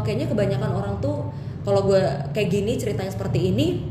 kayaknya 0.00 0.30
kebanyakan 0.30 0.70
orang 0.70 0.94
tuh 0.98 1.26
kalau 1.60 1.82
gue 1.82 1.98
kayak 2.30 2.48
gini 2.48 2.78
ceritanya 2.78 3.10
seperti 3.10 3.50
ini 3.50 3.90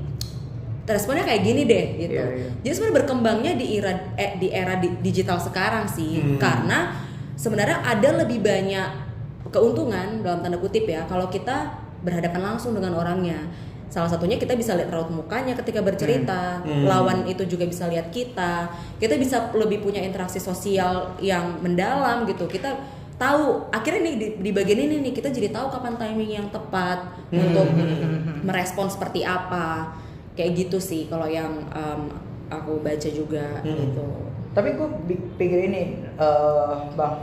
responnya 0.87 1.21
kayak 1.21 1.43
gini 1.43 1.61
deh 1.67 1.85
gitu. 1.99 2.17
Iya, 2.17 2.25
iya. 2.33 2.47
Jadi 2.63 2.73
sebenarnya 2.73 2.97
berkembangnya 3.03 3.51
di 3.53 3.65
era 3.75 3.91
eh, 4.15 4.31
di 4.39 4.47
era 4.49 4.79
di- 4.79 4.95
digital 5.03 5.37
sekarang 5.37 5.85
sih 5.85 6.17
Hmm. 6.17 6.37
karena 6.39 6.95
sebenarnya 7.35 7.83
ada 7.83 8.09
lebih 8.17 8.39
banyak 8.39 9.08
keuntungan 9.49 10.21
dalam 10.21 10.39
tanda 10.39 10.57
kutip 10.57 10.85
ya 10.85 11.05
kalau 11.05 11.27
kita 11.27 11.73
berhadapan 11.99 12.53
langsung 12.53 12.73
dengan 12.73 12.95
orangnya. 12.95 13.49
Salah 13.89 14.05
satunya 14.05 14.37
kita 14.37 14.53
bisa 14.53 14.77
lihat 14.77 14.93
raut 14.93 15.09
mukanya 15.09 15.57
ketika 15.57 15.81
bercerita, 15.81 16.61
Hmm. 16.61 16.85
lawan 16.85 17.25
itu 17.25 17.41
juga 17.43 17.65
bisa 17.65 17.89
lihat 17.89 18.13
kita. 18.13 18.69
Kita 18.95 19.17
bisa 19.17 19.49
lebih 19.51 19.81
punya 19.81 19.97
interaksi 19.99 20.37
sosial 20.37 21.17
yang 21.17 21.57
mendalam 21.59 22.21
gitu. 22.23 22.45
Kita 22.45 22.77
tahu 23.17 23.65
akhirnya 23.67 24.05
nih 24.05 24.15
di, 24.15 24.27
di 24.39 24.51
bagian 24.53 24.79
ini 24.79 25.01
nih 25.01 25.11
kita 25.11 25.33
jadi 25.33 25.49
tahu 25.49 25.73
kapan 25.73 25.97
timing 25.97 26.31
yang 26.37 26.47
tepat 26.53 27.01
untuk 27.33 27.65
merespon 28.47 28.87
seperti 28.87 29.25
apa. 29.25 29.89
Kayak 30.37 30.51
gitu 30.55 30.77
sih 30.77 31.09
kalau 31.09 31.25
yang 31.25 31.49
em, 31.73 32.13
aku 32.47 32.85
baca 32.85 33.09
juga 33.09 33.65
Hmm. 33.65 33.73
gitu. 33.73 34.05
Tapi 34.53 34.77
gue 34.77 34.87
pikir 35.35 35.59
ini, 35.65 35.81
eh, 36.13 36.73
bang, 36.93 37.15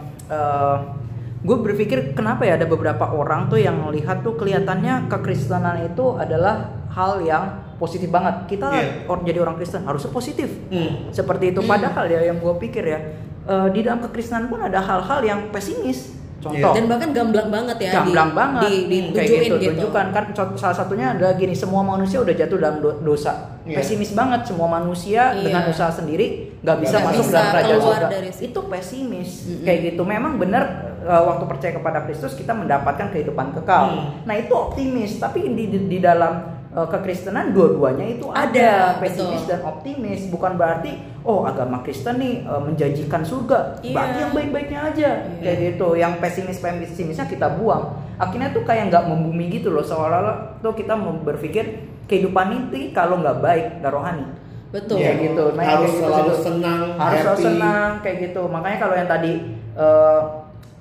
gue 1.47 1.57
berpikir 1.57 2.13
kenapa 2.13 2.43
ya 2.43 2.55
ada 2.55 2.67
beberapa 2.67 3.07
orang 3.07 3.47
tuh 3.47 3.57
yang 3.57 3.79
melihat 3.81 4.21
tuh 4.21 4.35
kelihatannya 4.35 5.07
kekristenan 5.07 5.87
itu 5.87 6.19
adalah 6.19 6.75
hal 6.91 7.23
yang 7.23 7.45
positif 7.77 8.09
banget. 8.09 8.49
Kita 8.49 8.67
Iya. 8.69 9.07
or- 9.07 9.23
jadi 9.23 9.39
orang 9.39 9.55
Kristen 9.55 9.85
harusnya 9.85 10.11
positif. 10.11 10.49
Hmm. 10.67 11.09
Seperti 11.11 11.53
itu. 11.53 11.61
Padahal 11.63 12.05
ya 12.05 12.25
yang 12.25 12.37
gue 12.37 12.55
pikir 12.59 12.83
ya 12.85 12.99
eh, 13.47 13.69
di 13.71 13.79
dalam 13.81 14.03
kekristenan 14.03 14.49
pun 14.49 14.59
ada 14.59 14.81
hal-hal 14.81 15.23
yang 15.23 15.41
pesimis. 15.49 16.19
Contoh. 16.37 16.73
Dan 16.73 16.85
bahkan 16.85 17.11
gamblang 17.11 17.49
banget 17.49 17.77
ya 17.81 17.91
gamblang 17.97 18.29
di, 18.29 18.35
banget 18.35 18.63
di, 18.63 18.69
Hmm, 18.69 18.85
kayak 18.85 19.07
ditunjukin 19.09 19.41
gitu, 19.41 19.57
gitu. 19.57 19.71
tunjukkan 19.73 20.07
kan 20.11 20.25
salah 20.55 20.77
satunya 20.77 21.07
adalah 21.11 21.33
gini 21.33 21.55
semua 21.55 21.81
manusia 21.81 22.19
udah 22.19 22.35
jatuh 22.35 22.57
dalam 22.57 22.79
do- 22.79 22.99
dosa 23.01 23.57
Iya. 23.63 23.77
pesimis 23.77 24.13
banget 24.13 24.45
semua 24.45 24.69
manusia 24.69 25.33
Iya. 25.33 25.43
dengan 25.43 25.63
usaha 25.67 25.89
sendiri 25.89 26.27
nggak 26.61 26.77
bisa 26.79 26.97
Nggak 26.97 27.09
masuk 27.09 27.25
bisa 27.25 27.33
dalam 27.33 27.51
kerajaan 27.51 27.81
surga 27.81 28.19
itu 28.45 28.61
pesimis 28.63 29.31
Mm-mm. 29.43 29.65
kayak 29.65 29.81
gitu 29.87 30.03
memang 30.05 30.33
benar 30.37 30.65
uh, 31.07 31.23
waktu 31.25 31.45
percaya 31.47 31.73
kepada 31.73 32.03
Kristus 32.03 32.35
kita 32.35 32.51
mendapatkan 32.53 33.09
kehidupan 33.09 33.55
kekal 33.55 33.85
Hmm. 33.87 34.27
nah 34.27 34.35
itu 34.35 34.51
optimis 34.51 35.17
tapi 35.17 35.47
di, 35.47 35.71
di, 35.71 35.79
di 35.87 35.99
dalam 36.03 36.43
uh, 36.75 36.85
kekristenan 36.85 37.55
dua-duanya 37.55 38.05
itu 38.11 38.27
ada, 38.29 38.43
Ada, 38.43 38.71
pesimis 38.99 39.47
betul. 39.47 39.51
dan 39.55 39.61
optimis 39.63 40.21
bukan 40.27 40.53
berarti 40.59 40.91
oh 41.23 41.47
agama 41.47 41.81
Kristen 41.81 42.19
nih 42.19 42.43
uh, 42.43 42.59
menjanjikan 42.59 43.23
surga 43.23 43.79
Iya. 43.81 43.95
berarti 43.95 44.19
yang 44.21 44.33
baik-baiknya 44.35 44.81
aja 44.85 45.11
kayak 45.39 45.59
gitu 45.63 45.89
yang 45.95 46.13
pesimis 46.19 46.59
pesimisnya 46.59 47.25
kita 47.25 47.55
buang 47.55 47.95
akhirnya 48.17 48.51
tuh 48.51 48.65
kayak 48.65 48.91
nggak 48.91 49.05
membumi 49.07 49.47
gitu 49.53 49.71
loh 49.71 49.85
seolah-olah 49.85 50.59
tuh 50.59 50.73
kita 50.73 50.97
berpikir 51.23 51.65
kehidupan 52.07 52.49
ini 52.67 52.91
kalau 52.91 53.19
nggak 53.19 53.39
baik 53.41 53.67
nggak 53.81 53.95
rohani 53.95 54.27
Betul. 54.67 54.99
Kayak 54.99 55.31
gitu. 55.31 55.45
Nah, 55.55 55.63
harus 55.63 55.79
kayak 55.79 55.95
gitu 55.95 56.03
selalu 56.05 56.27
gitu. 56.35 56.43
senang, 56.43 56.83
harus 56.99 57.17
selalu 57.23 57.31
happy. 57.39 57.47
senang 57.47 57.91
kayak 58.03 58.17
gitu 58.29 58.43
makanya 58.51 58.79
kalau 58.83 58.95
yang 58.99 59.09
tadi 59.09 59.33
eh, 59.79 60.21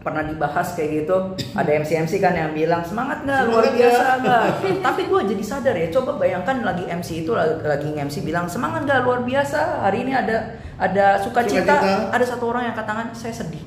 pernah 0.05 0.21
dibahas 0.21 0.77
kayak 0.77 1.01
gitu 1.01 1.15
ada 1.51 1.71
MC 1.75 1.97
MC 1.97 2.21
kan 2.21 2.31
yang 2.31 2.53
bilang 2.53 2.85
semangat 2.85 3.25
nggak 3.25 3.41
luar 3.49 3.65
biasa 3.67 4.03
nggak?" 4.21 4.43
tapi 4.85 5.01
gue 5.09 5.21
jadi 5.33 5.43
sadar 5.43 5.73
ya 5.73 5.89
coba 5.89 6.15
bayangkan 6.15 6.61
lagi 6.61 6.85
MC 6.85 7.25
itu 7.25 7.33
lagi, 7.33 7.57
lagi 7.59 7.89
MC 7.97 8.21
bilang 8.21 8.45
semangat 8.45 8.85
nggak 8.85 9.01
luar 9.01 9.25
biasa 9.25 9.81
hari 9.81 10.05
ini 10.05 10.13
ada 10.13 10.37
ada 10.77 11.17
sukacita 11.17 11.73
Sukacita. 11.73 12.13
ada 12.13 12.25
satu 12.25 12.53
orang 12.53 12.69
yang 12.69 12.73
angkat 12.77 12.85
tangan 12.85 13.07
saya 13.11 13.33
sedih 13.33 13.65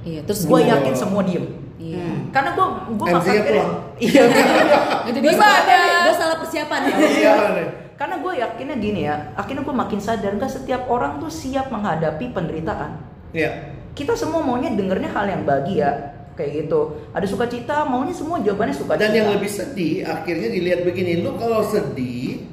Iya, 0.00 0.24
terus 0.24 0.48
gue 0.48 0.60
yakin 0.62 0.94
semua 0.94 1.20
diem 1.20 1.44
Iya. 1.76 2.30
karena 2.30 2.52
gue 2.52 2.66
gue 2.94 3.06
MC-nya 3.10 3.42
pulang. 3.42 3.72
iya 4.04 4.22
Itu 5.10 5.18
Gue 5.18 5.32
gue 5.32 6.14
salah 6.14 6.36
persiapan. 6.38 6.80
Iya. 6.86 7.32
nih. 7.56 7.68
karena 7.96 8.16
gue 8.16 8.32
yakinnya 8.32 8.76
gini 8.78 9.00
ya 9.04 9.16
akhirnya 9.34 9.60
gue 9.60 9.76
makin 9.76 10.00
sadar 10.00 10.32
nggak 10.32 10.48
setiap 10.48 10.88
orang 10.88 11.20
tuh 11.20 11.28
siap 11.28 11.68
menghadapi 11.68 12.32
penderitaan 12.32 12.96
Iya. 13.32 13.79
Kita 13.92 14.14
semua 14.14 14.40
maunya 14.40 14.70
dengernya 14.70 15.10
hal 15.10 15.26
yang 15.26 15.42
bahagia 15.42 15.90
kayak 16.34 16.64
gitu 16.64 16.80
ada 17.12 17.26
sukacita 17.28 17.84
maunya 17.84 18.14
semua 18.16 18.40
jawabannya 18.40 18.72
sukacita 18.72 19.04
Dan 19.04 19.12
yang 19.12 19.28
lebih 19.34 19.50
sedih 19.50 20.06
akhirnya 20.06 20.48
dilihat 20.48 20.80
begini, 20.82 21.20
lu 21.20 21.36
kalau 21.36 21.60
sedih, 21.60 22.46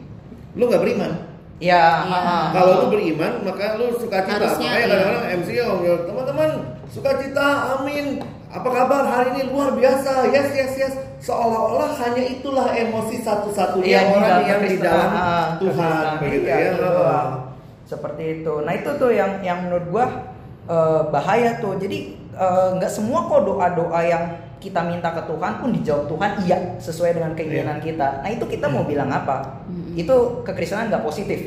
lu 0.54 0.68
nggak 0.68 0.82
beriman. 0.84 1.12
ya 1.58 2.04
Iya. 2.06 2.12
ha. 2.12 2.38
Kalau 2.52 2.72
lu 2.84 2.86
beriman, 2.92 3.42
maka 3.42 3.80
lu 3.80 3.96
sukacita. 3.96 4.38
Makanya 4.38 4.70
iya. 4.70 4.82
kadang-kadang 4.86 5.26
MC 5.42 5.48
ya, 5.56 5.66
teman-teman 6.06 6.50
sukacita, 6.86 7.46
amin. 7.80 8.06
Apa 8.48 8.70
kabar 8.70 9.04
hari 9.04 9.30
ini 9.36 9.42
luar 9.50 9.74
biasa? 9.74 10.30
Yes, 10.30 10.54
yes, 10.54 10.74
yes. 10.78 10.94
Seolah-olah 11.18 11.98
hanya 11.98 12.24
itulah 12.24 12.70
emosi 12.70 13.26
satu-satunya 13.26 14.00
di 14.00 14.14
orang 14.14 14.42
yang 14.46 14.62
di 14.62 14.78
dalam 14.78 15.10
Tuhan, 15.58 16.04
begitu 16.22 16.46
Iya, 16.46 16.58
ya. 16.62 16.72
doang. 16.78 17.32
seperti 17.88 18.44
itu 18.44 18.54
nah 18.62 18.76
itu 18.76 18.92
tuh 19.00 19.16
yang 19.16 19.40
yang 19.40 19.64
menurut 19.64 19.88
gua 19.88 20.06
eh, 20.68 21.02
bahaya 21.10 21.58
tuh. 21.64 21.80
Jadi 21.80 22.20
eh, 22.36 22.70
nggak 22.76 22.92
semua 22.92 23.26
kok 23.26 23.48
doa 23.48 23.68
doa 23.74 24.02
yang 24.04 24.24
kita 24.58 24.84
minta 24.84 25.14
ke 25.14 25.22
Tuhan 25.30 25.62
pun 25.62 25.70
dijawab 25.70 26.10
Tuhan 26.10 26.32
iya 26.44 26.58
sesuai 26.82 27.16
dengan 27.16 27.32
keinginan 27.38 27.80
kita. 27.80 28.26
Nah 28.26 28.30
itu 28.30 28.44
kita 28.50 28.68
mau 28.68 28.84
bilang 28.84 29.08
apa? 29.14 29.64
Itu 29.96 30.44
kekristenan 30.44 30.92
nggak 30.92 31.06
positif. 31.06 31.40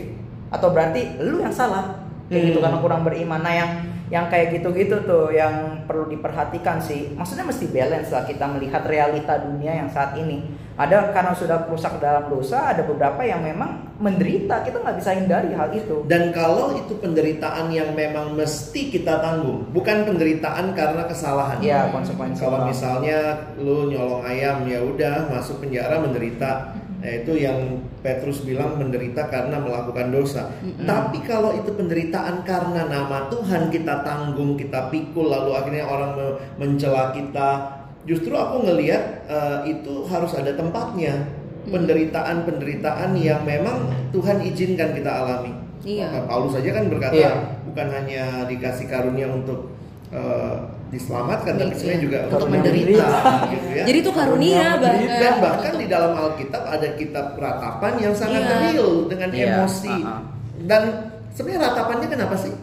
Atau 0.51 0.75
berarti 0.75 1.21
lu 1.23 1.43
yang 1.43 1.55
salah 1.55 2.00
kayak 2.31 2.43
gitu 2.49 2.59
Hmm. 2.59 2.65
karena 2.65 2.79
kurang 2.79 3.03
beriman 3.03 3.43
nah 3.43 3.53
yang 3.53 3.71
yang 4.11 4.27
kayak 4.27 4.59
gitu-gitu 4.59 5.03
tuh 5.03 5.31
yang 5.31 5.87
perlu 5.87 6.07
diperhatikan 6.07 6.79
sih 6.79 7.15
maksudnya 7.15 7.47
mesti 7.47 7.67
balance 7.69 8.11
lah 8.11 8.23
kita 8.25 8.47
melihat 8.49 8.83
realita 8.83 9.39
dunia 9.39 9.71
yang 9.77 9.87
saat 9.87 10.15
ini 10.15 10.47
ada 10.75 11.13
karena 11.13 11.31
sudah 11.31 11.69
rusak 11.69 12.01
dalam 12.01 12.27
dosa 12.27 12.73
ada 12.73 12.83
beberapa 12.83 13.21
yang 13.21 13.39
memang 13.39 13.91
menderita 14.01 14.65
kita 14.65 14.81
nggak 14.81 14.97
bisa 14.97 15.11
hindari 15.13 15.53
hal 15.53 15.69
itu 15.71 16.09
Dan 16.09 16.33
kalau 16.33 16.73
itu 16.73 16.97
penderitaan 16.97 17.69
yang 17.69 17.93
memang 17.93 18.33
mesti 18.33 18.89
kita 18.89 19.21
tanggung, 19.21 19.69
bukan 19.71 20.09
penderitaan 20.09 20.73
karena 20.73 21.05
kesalahan. 21.05 21.61
ya 21.61 21.93
konsekuensi 21.93 22.41
Kalau 22.41 22.65
misalnya 22.65 23.19
lu 23.61 23.93
nyolong 23.93 24.25
ayam 24.25 24.65
ya 24.65 24.81
udah 24.81 25.29
masuk 25.29 25.61
penjara 25.61 26.01
menderita. 26.01 26.80
Nah, 27.01 27.09
itu 27.11 27.33
yang 27.33 27.81
Petrus 28.05 28.45
bilang 28.45 28.77
menderita 28.77 29.25
karena 29.27 29.57
melakukan 29.57 30.13
dosa. 30.13 30.53
Tapi 30.85 31.25
kalau 31.25 31.57
itu 31.57 31.73
penderitaan 31.73 32.45
karena 32.45 32.85
nama 32.87 33.25
Tuhan 33.33 33.73
kita 33.73 34.05
tanggung, 34.05 34.55
kita 34.55 34.93
pikul 34.93 35.33
lalu 35.33 35.57
akhirnya 35.57 35.89
orang 35.89 36.13
me- 36.13 36.37
mencela 36.57 37.09
kita. 37.11 37.81
Justru 38.05 38.37
aku 38.37 38.69
ngelihat 38.69 39.25
eh, 39.27 39.59
itu 39.73 40.05
harus 40.07 40.37
ada 40.37 40.53
tempatnya. 40.53 41.25
Penderitaan-penderitaan 41.61 43.13
yang 43.17 43.45
memang 43.45 43.89
Tuhan 44.13 44.41
izinkan 44.43 44.97
kita 44.97 45.11
alami. 45.11 45.53
Iya. 45.81 46.09
Maka 46.13 46.21
Paulus 46.29 46.53
saja 46.57 46.71
kan 46.73 46.85
berkata 46.89 47.17
Iya. 47.17 47.33
bukan 47.65 47.87
hanya 47.89 48.25
dikasih 48.45 48.89
karunia 48.89 49.29
untuk 49.29 49.73
eh, 50.13 50.57
diselamatkan 50.91 51.55
tapi 51.55 51.67
Iya. 51.67 51.77
sebenarnya 51.77 52.03
juga 52.03 52.19
Untuk 52.29 52.49
menderita. 52.49 53.09
gitu 53.49 53.67
ya. 53.71 53.85
Jadi 53.87 53.99
itu 53.99 54.11
karunia 54.11 54.67
bahkan. 54.77 55.07
dan 55.17 55.35
bahkan 55.39 55.73
di 55.75 55.87
dalam 55.87 56.13
Alkitab 56.13 56.63
ada 56.65 56.89
kitab 56.95 57.27
ratapan 57.35 57.93
yang 57.99 58.13
sangat 58.13 58.43
Iya. 58.43 58.57
real 58.69 58.91
dengan 59.07 59.29
Iya, 59.31 59.47
emosi. 59.57 59.89
uh-uh. 59.89 60.21
Dan 60.61 60.83
sebenarnya 61.31 61.61
ratapannya 61.65 62.07
kenapa 62.07 62.35
sih? 62.37 62.55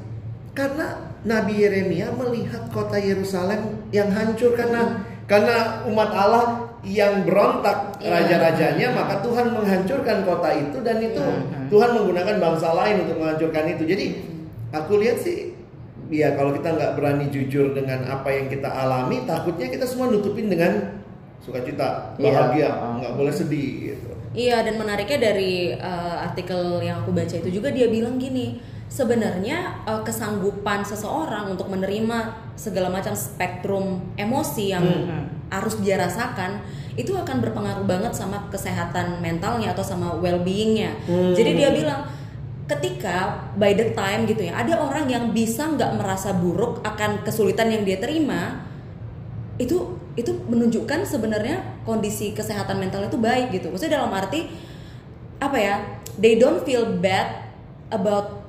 Karena 0.52 0.86
Nabi 1.24 1.54
Yeremia 1.58 2.14
melihat 2.14 2.70
kota 2.70 2.96
Yerusalem 2.96 3.90
yang 3.90 4.08
hancur 4.10 4.54
karena 4.54 5.02
karena 5.24 5.84
umat 5.84 6.08
Allah 6.10 6.46
yang 6.84 7.24
berontak 7.24 8.00
Iya. 8.00 8.12
raja-rajanya 8.14 8.88
maka 8.94 9.20
Tuhan 9.20 9.52
menghancurkan 9.52 10.24
kota 10.24 10.50
itu 10.54 10.78
dan 10.80 11.00
itu 11.00 11.20
Mhm. 11.20 11.68
Tuhan 11.68 11.90
menggunakan 11.92 12.36
bangsa 12.38 12.72
lain 12.72 13.04
untuk 13.04 13.18
menghancurkan 13.18 13.66
itu. 13.68 13.84
Jadi 13.84 14.06
aku 14.70 14.94
lihat 14.98 15.18
sih 15.18 15.57
ya 16.08 16.36
kalau 16.36 16.56
kita 16.56 16.74
nggak 16.74 16.92
berani 16.96 17.26
jujur 17.28 17.72
dengan 17.72 18.08
apa 18.08 18.30
yang 18.32 18.48
kita 18.48 18.68
alami 18.68 19.28
takutnya 19.28 19.68
kita 19.68 19.84
semua 19.84 20.08
nutupin 20.08 20.48
dengan 20.48 21.00
sukacita, 21.40 22.16
Iya. 22.20 22.24
bahagia, 22.28 22.70
Heeh. 22.72 22.94
nggak 23.00 23.14
boleh 23.16 23.34
sedih 23.34 23.70
gitu. 23.94 24.10
Iya 24.36 24.62
dan 24.62 24.76
menariknya 24.78 25.32
dari 25.32 25.72
uh, 25.74 26.28
artikel 26.28 26.84
yang 26.84 27.02
aku 27.02 27.16
baca 27.16 27.32
itu 27.32 27.50
juga 27.50 27.72
dia 27.72 27.88
bilang 27.90 28.20
gini 28.20 28.60
sebenarnya 28.88 29.84
uh, 29.88 30.04
kesanggupan 30.04 30.84
seseorang 30.84 31.56
untuk 31.56 31.72
menerima 31.72 32.36
segala 32.54 32.92
macam 32.92 33.16
spektrum 33.16 34.02
emosi 34.20 34.74
yang 34.76 34.84
harus 35.48 35.80
dia 35.80 35.96
rasakan 35.96 36.60
itu 36.98 37.14
akan 37.14 37.40
berpengaruh 37.40 37.86
banget 37.86 38.12
sama 38.12 38.50
kesehatan 38.50 39.22
mentalnya 39.22 39.72
atau 39.72 39.86
sama 39.86 40.18
well-beingnya. 40.18 40.98
Jadi 41.08 41.52
dia 41.54 41.70
bilang 41.70 42.10
ketika 42.68 43.48
by 43.56 43.72
the 43.72 43.96
time 43.96 44.28
gitu 44.28 44.44
ya 44.44 44.60
ada 44.60 44.76
orang 44.76 45.08
yang 45.08 45.32
bisa 45.32 45.72
nggak 45.72 45.96
merasa 45.96 46.36
buruk 46.36 46.84
akan 46.84 47.24
kesulitan 47.24 47.72
yang 47.72 47.88
dia 47.88 47.96
terima 47.96 48.68
itu 49.58 49.98
itu 50.18 50.34
menunjukkan 50.34 51.06
sebenarnya 51.06 51.62
kondisi 51.86 52.34
kesehatan 52.34 52.82
mental 52.82 53.06
itu 53.06 53.22
baik 53.22 53.54
gitu. 53.54 53.70
Maksudnya 53.70 54.02
dalam 54.02 54.10
arti 54.10 54.50
apa 55.38 55.58
ya? 55.62 55.76
They 56.18 56.42
don't 56.42 56.66
feel 56.66 56.98
bad 56.98 57.46
about 57.94 58.42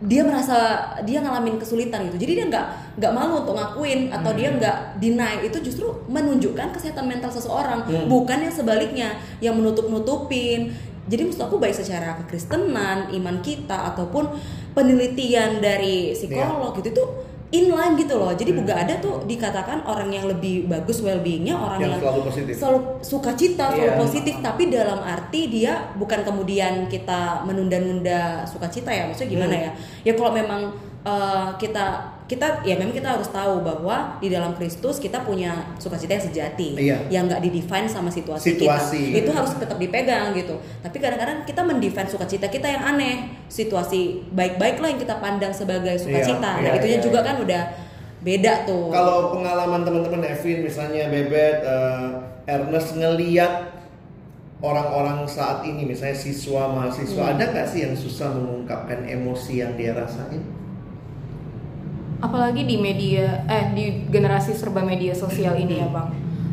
dia 0.00 0.24
merasa 0.24 0.56
dia 1.04 1.20
ngalamin 1.20 1.60
kesulitan 1.60 2.08
gitu. 2.08 2.24
Jadi 2.24 2.32
dia 2.40 2.46
nggak 2.48 2.66
nggak 2.96 3.12
malu 3.12 3.44
untuk 3.44 3.52
ngakuin 3.52 4.08
atau 4.08 4.32
dia 4.32 4.48
nggak 4.56 4.96
deny 4.96 5.44
itu 5.44 5.60
justru 5.60 5.92
menunjukkan 6.08 6.72
kesehatan 6.72 7.04
mental 7.04 7.28
seseorang, 7.28 7.84
bukan 8.08 8.48
yang 8.48 8.54
sebaliknya 8.56 9.08
yang 9.44 9.60
menutup-nutupin. 9.60 10.72
Jadi 11.10 11.26
maksud 11.26 11.42
aku 11.42 11.58
baik 11.58 11.74
secara 11.74 12.14
kekristenan, 12.16 13.10
iman 13.10 13.36
kita 13.42 13.90
ataupun 13.90 14.30
penelitian 14.72 15.58
dari 15.58 16.14
psikolog 16.14 16.70
gitu 16.78 16.88
itu 16.88 17.04
inline 17.50 17.98
gitu 17.98 18.14
loh. 18.14 18.30
Jadi 18.30 18.54
juga 18.54 18.78
ada 18.78 18.94
tuh 18.96 19.26
dikatakan 19.26 19.82
orang 19.82 20.06
yang 20.08 20.30
lebih 20.30 20.70
bagus 20.70 21.02
well-beingnya 21.02 21.58
orang 21.58 21.82
Yang 21.82 21.90
yang, 21.90 22.00
selalu 22.00 22.20
positif. 22.22 22.52
selalu 22.54 22.78
sukacita, 23.02 23.64
selalu 23.74 23.90
Iya. 23.90 23.98
positif, 23.98 24.34
tapi 24.38 24.62
dalam 24.70 25.00
arti 25.02 25.40
dia 25.50 25.72
bukan 25.98 26.22
kemudian 26.22 26.86
kita 26.86 27.42
menunda-nunda 27.42 28.46
sukacita 28.46 28.94
ya. 28.94 29.10
Maksudnya 29.10 29.30
gimana 29.34 29.54
Hmm. 29.58 29.64
ya? 29.66 29.70
Ya 30.06 30.12
kalau 30.14 30.30
memang 30.30 30.62
uh, 31.02 31.50
kita 31.58 32.14
kita 32.30 32.62
ya 32.62 32.78
memang 32.78 32.94
kita 32.94 33.18
harus 33.18 33.26
tahu 33.34 33.66
bahwa 33.66 34.14
di 34.22 34.30
dalam 34.30 34.54
Kristus 34.54 35.02
kita 35.02 35.26
punya 35.26 35.74
sukacita 35.82 36.14
yang 36.14 36.26
sejati 36.30 36.68
Iya. 36.78 36.98
yang 37.10 37.26
nggak 37.26 37.42
didefine 37.42 37.90
sama 37.90 38.06
situasi, 38.06 38.54
Situasi. 38.54 39.02
kita. 39.10 39.18
Itu 39.26 39.30
harus 39.34 39.50
tetap 39.58 39.74
dipegang 39.82 40.30
gitu. 40.38 40.54
Tapi 40.78 40.96
kadang-kadang 41.02 41.42
kita 41.42 41.66
mendefine 41.66 42.06
sukacita 42.06 42.46
kita 42.46 42.70
yang 42.70 42.86
aneh. 42.86 43.34
Situasi 43.50 44.30
baik-baik 44.30 44.78
lah 44.78 44.94
yang 44.94 45.00
kita 45.02 45.18
pandang 45.18 45.50
sebagai 45.50 45.98
sukacita. 45.98 46.62
Iya, 46.62 46.70
nah, 46.70 46.70
iya, 46.70 46.78
itunya 46.78 46.98
iya, 47.02 47.06
juga 47.10 47.18
iya. 47.18 47.26
kan 47.26 47.36
udah 47.42 47.62
beda 48.22 48.52
tuh. 48.62 48.84
Kalau 48.94 49.18
pengalaman 49.34 49.80
teman-teman 49.82 50.22
Evin 50.30 50.62
misalnya 50.62 51.10
Bebet, 51.10 51.66
eh, 51.66 52.06
Ernest 52.46 52.94
ngeliat 52.94 53.74
orang-orang 54.62 55.26
saat 55.26 55.66
ini 55.66 55.82
misalnya 55.82 56.14
siswa 56.14 56.70
mahasiswa 56.70 57.26
Hmm. 57.26 57.32
ada 57.34 57.44
nggak 57.50 57.66
sih 57.66 57.80
yang 57.90 57.96
susah 57.98 58.30
mengungkapkan 58.38 59.02
emosi 59.02 59.66
yang 59.66 59.74
dia 59.74 59.96
rasain? 59.98 60.44
Apalagi 62.20 62.62
di 62.62 62.76
media 62.76 63.44
eh 63.46 63.70
di 63.70 63.84
generasi 64.06 64.52
serba 64.52 64.80
media 64.82 65.12
sosial 65.12 65.56
ini 65.56 65.76
ya 65.76 65.88
bang 65.88 66.10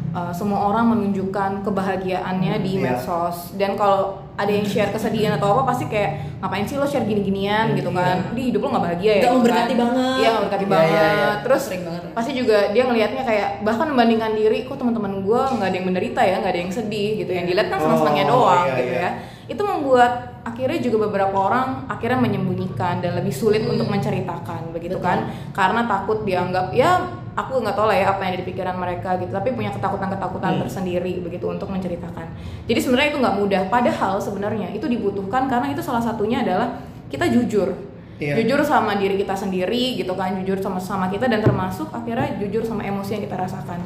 Uh, 0.10 0.34
semua 0.34 0.66
orang 0.66 0.90
menunjukkan 0.90 1.62
kebahagiaannya 1.62 2.58
di 2.60 2.80
Iya. 2.80 2.90
medsos 2.90 3.54
dan 3.54 3.78
kalau 3.78 4.18
ada 4.34 4.50
yang 4.50 4.66
share 4.66 4.90
kesedihan 4.90 5.38
atau 5.38 5.54
apa 5.54 5.70
pasti 5.70 5.86
kayak 5.86 6.42
ngapain 6.42 6.66
sih 6.66 6.74
lo 6.74 6.88
share 6.88 7.06
gini-ginian 7.06 7.76
gitu 7.76 7.92
kan 7.92 8.34
di 8.34 8.50
hidup 8.50 8.66
lo 8.66 8.72
nggak 8.72 8.86
bahagia 8.88 9.06
ya 9.06 9.14
Nggak 9.14 9.22
gitu 9.22 9.38
memberkati 9.38 9.68
kan. 9.68 9.78
banget. 9.78 10.16
iya 10.16 10.26
nggak 10.26 10.34
memberkati 10.40 10.64
Iya, 10.64 10.72
banget 10.72 10.90
iya, 10.90 11.06
iya. 11.12 11.30
terus 11.44 11.62
Sering 11.62 11.84
banget 11.86 12.02
pasti 12.10 12.32
juga 12.34 12.58
dia 12.68 12.84
ngelihatnya 12.84 13.24
kayak 13.24 13.48
bahkan 13.62 13.86
membandingkan 13.88 14.32
diri 14.34 14.60
kok 14.66 14.78
teman-teman 14.80 15.14
gue 15.22 15.42
nggak 15.54 15.68
ada 15.68 15.76
yang 15.76 15.86
menderita 15.86 16.22
ya 16.24 16.36
nggak 16.40 16.54
ada 16.56 16.62
yang 16.66 16.74
sedih 16.74 17.10
gitu 17.20 17.32
yang 17.32 17.46
dilihat 17.46 17.68
kan 17.68 17.78
senang-senangnya 17.78 18.26
Oh, 18.26 18.32
doang 18.34 18.64
iya, 18.64 18.74
gitu 18.74 18.84
iya. 18.88 18.98
ya 18.98 19.10
itu 19.48 19.62
membuat 19.62 20.12
akhirnya 20.48 20.80
juga 20.80 21.12
beberapa 21.12 21.36
orang 21.36 21.92
akhirnya 21.92 22.24
menyembunyikan 22.24 23.04
dan 23.04 23.20
lebih 23.20 23.36
sulit 23.36 23.68
untuk 23.68 23.92
menceritakan 23.92 24.72
begitu 24.72 24.96
Betul. 24.96 25.08
kan 25.12 25.18
karena 25.52 25.84
takut 25.84 26.24
dianggap 26.24 26.72
ya 26.72 27.04
aku 27.38 27.62
nggak 27.62 27.76
tahu 27.78 27.86
lah 27.86 27.98
ya 28.02 28.06
apa 28.10 28.20
yang 28.26 28.32
ada 28.34 28.40
di 28.42 28.48
pikiran 28.50 28.76
mereka 28.82 29.14
gitu. 29.22 29.30
Tapi 29.30 29.54
punya 29.54 29.70
ketakutan-ketakutan 29.70 30.58
Hmm. 30.58 30.62
tersendiri 30.66 31.22
begitu 31.22 31.46
untuk 31.46 31.70
menceritakan. 31.70 32.26
Jadi 32.66 32.80
sebenarnya 32.82 33.10
itu 33.14 33.20
nggak 33.22 33.36
mudah. 33.38 33.62
Padahal 33.70 34.18
sebenarnya 34.18 34.74
itu 34.74 34.90
dibutuhkan 34.90 35.46
karena 35.46 35.70
itu 35.70 35.86
salah 35.86 36.02
satunya 36.02 36.42
adalah 36.42 36.82
kita 37.14 37.30
jujur. 37.30 37.78
Iya. 38.18 38.34
jujur 38.42 38.66
sama 38.66 38.98
diri 38.98 39.14
kita 39.14 39.38
sendiri 39.38 39.94
gitu 39.94 40.18
kan? 40.18 40.34
Jujur 40.42 40.58
sama 40.58 40.82
sama 40.82 41.06
kita 41.14 41.30
dan 41.30 41.38
termasuk 41.38 41.94
akhirnya 41.94 42.34
jujur 42.42 42.66
sama 42.66 42.82
emosi 42.82 43.22
yang 43.22 43.24
kita 43.30 43.38
rasakan. 43.38 43.78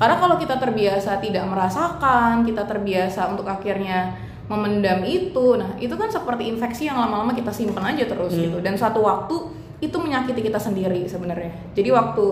Karena 0.00 0.16
kalau 0.16 0.40
kita 0.40 0.56
terbiasa 0.56 1.20
tidak 1.20 1.44
merasakan 1.44 2.48
kita 2.48 2.64
terbiasa 2.64 3.28
untuk 3.28 3.44
akhirnya 3.44 4.16
memendam 4.44 5.00
itu. 5.08 5.56
Nah 5.56 5.76
itu 5.80 5.94
kan 5.96 6.08
seperti 6.12 6.52
infeksi 6.52 6.86
yang 6.88 7.00
lama-lama 7.00 7.32
kita 7.32 7.48
simpan 7.48 7.96
aja 7.96 8.04
terus 8.04 8.32
gitu. 8.36 8.60
Dan 8.60 8.76
suatu 8.76 9.00
waktu 9.00 9.36
itu 9.80 9.96
menyakiti 9.96 10.40
kita 10.44 10.60
sendiri 10.60 11.04
sebenarnya. 11.08 11.52
Jadi 11.76 11.88
waktu 11.92 12.24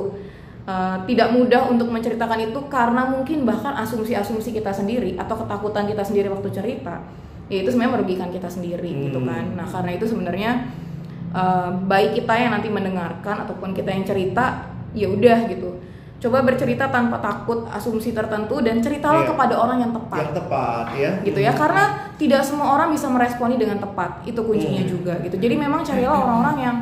uh, 0.68 0.96
tidak 1.09 1.29
mudah 1.33 1.68
untuk 1.68 1.88
menceritakan 1.88 2.53
itu 2.53 2.61
karena 2.68 3.09
mungkin 3.09 3.44
bahkan 3.48 3.75
asumsi-asumsi 3.81 4.53
kita 4.53 4.72
sendiri 4.72 5.16
atau 5.16 5.37
ketakutan 5.40 5.88
kita 5.88 6.03
sendiri 6.05 6.29
waktu 6.33 6.48
cerita 6.53 7.01
ya 7.51 7.61
itu 7.61 7.68
sebenarnya 7.68 7.92
merugikan 8.01 8.29
kita 8.33 8.48
sendiri 8.48 8.88
gitu 9.11 9.18
Hmm. 9.20 9.29
kan. 9.29 9.44
Nah 9.59 9.66
karena 9.68 9.90
itu 9.92 10.05
sebenarnya 10.09 10.51
uh, 11.35 11.68
baik 11.85 12.16
kita 12.22 12.35
yang 12.38 12.51
nanti 12.57 12.68
mendengarkan 12.72 13.44
ataupun 13.44 13.72
kita 13.77 13.90
yang 13.92 14.05
cerita 14.07 14.72
ya 14.92 15.09
udah 15.09 15.48
gitu 15.48 15.81
coba 16.22 16.38
bercerita 16.40 16.87
tanpa 16.87 17.18
takut 17.18 17.66
asumsi 17.68 18.11
tertentu 18.11 18.62
dan 18.62 18.78
ceritalah 18.78 19.20
Iya. 19.20 19.28
kepada 19.28 19.54
orang 19.58 19.78
yang 19.80 19.92
tepat 19.92 20.22
Yang 20.22 20.32
tepat 20.38 20.85
ya. 20.94 21.11
gitu 21.20 21.38
ya 21.40 21.52
karena 21.52 21.85
tidak 22.14 22.40
semua 22.40 22.66
orang 22.72 22.88
bisa 22.88 23.06
meresponi 23.06 23.56
dengan 23.56 23.76
tepat 23.76 24.22
itu 24.22 24.38
kuncinya 24.38 24.80
Hmm. 24.80 24.92
juga 24.92 25.12
gitu 25.18 25.35
jadi 25.37 25.54
memang 25.56 25.82
carilah 25.82 26.14
orang-orang 26.16 26.56
yang 26.61 26.76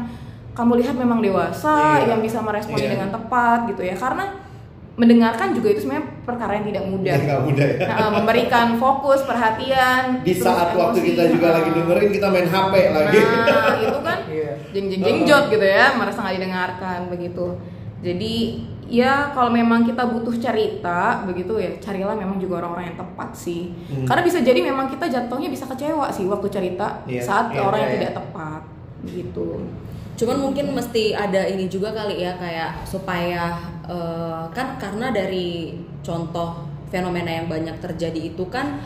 kamu 0.50 0.72
lihat 0.76 0.92
memang 0.94 1.18
dewasa 1.18 1.72
Iya. 1.98 2.12
yang 2.12 2.20
bisa 2.20 2.38
meresponi 2.38 2.84
Iya. 2.84 2.92
dengan 2.92 3.08
tepat 3.10 3.64
gitu 3.66 3.80
ya 3.80 3.96
karena 3.96 4.24
mendengarkan 4.92 5.56
juga 5.56 5.72
itu 5.72 5.80
sebenarnya 5.80 6.06
perkara 6.20 6.52
yang 6.54 6.66
tidak 6.66 6.84
mudah 6.84 7.16
Ya, 7.16 7.36
mudah 7.40 7.68
ya. 7.70 7.88
Nah, 7.88 8.08
memberikan 8.12 8.76
fokus 8.76 9.24
perhatian 9.24 10.20
Di 10.20 10.36
saat 10.36 10.76
waktu 10.76 11.00
emosi. 11.00 11.08
kita 11.08 11.22
juga 11.32 11.48
lagi 11.54 11.70
dengerin 11.72 12.10
kita 12.12 12.26
main 12.28 12.44
HP 12.44 12.72
lagi. 12.92 13.16
nah 13.16 13.76
itu 13.80 13.98
kan 14.04 14.18
Iya. 14.28 14.52
jeng 14.68 14.86
jeng 14.86 15.00
jeng 15.00 15.18
jot 15.24 15.44
gitu 15.48 15.64
ya 15.64 15.96
merasa 15.96 16.20
nggak 16.20 16.36
didengarkan 16.36 16.98
begitu 17.08 17.46
jadi 18.00 18.34
ya 18.90 19.30
kalau 19.30 19.54
memang 19.54 19.86
kita 19.86 20.02
butuh 20.02 20.34
cerita 20.34 21.22
begitu 21.22 21.62
ya 21.62 21.70
carilah 21.78 22.18
memang 22.18 22.42
juga 22.42 22.58
orang-orang 22.66 22.90
yang 22.90 22.98
tepat 22.98 23.30
sih. 23.38 23.70
Hmm. 23.86 24.02
karena 24.02 24.22
bisa 24.26 24.42
jadi 24.42 24.60
memang 24.66 24.90
kita 24.90 25.06
jatuhnya 25.06 25.46
bisa 25.46 25.64
kecewa 25.70 26.10
sih 26.10 26.26
waktu 26.26 26.50
cerita 26.50 27.06
Iya, 27.06 27.22
saat 27.22 27.54
iya, 27.54 27.62
orang 27.62 27.78
yang 27.86 27.92
iya, 27.94 27.98
tidak 28.02 28.14
tepat 28.18 28.62
begitu. 29.06 29.46
Cuman 30.20 30.36
mungkin 30.36 30.76
mesti 30.76 31.16
ada 31.16 31.48
ini 31.48 31.64
juga 31.70 31.96
kali 31.96 32.20
ya 32.20 32.36
kayak 32.36 32.84
supaya 32.84 33.56
eh, 33.88 34.44
kan 34.52 34.76
karena 34.76 35.08
dari 35.14 35.80
contoh 36.04 36.68
fenomena 36.92 37.30
yang 37.30 37.46
banyak 37.48 37.78
terjadi 37.80 38.34
itu 38.34 38.44
kan 38.52 38.82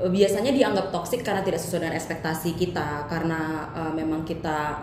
eh, 0.00 0.08
biasanya 0.08 0.54
dianggap 0.54 0.88
toksik 0.88 1.20
karena 1.20 1.44
tidak 1.44 1.60
sesuai 1.60 1.84
dengan 1.84 1.96
ekspektasi 2.00 2.56
kita. 2.56 3.04
Karena 3.10 3.68
eh, 3.76 3.92
memang 3.92 4.24
kita 4.24 4.80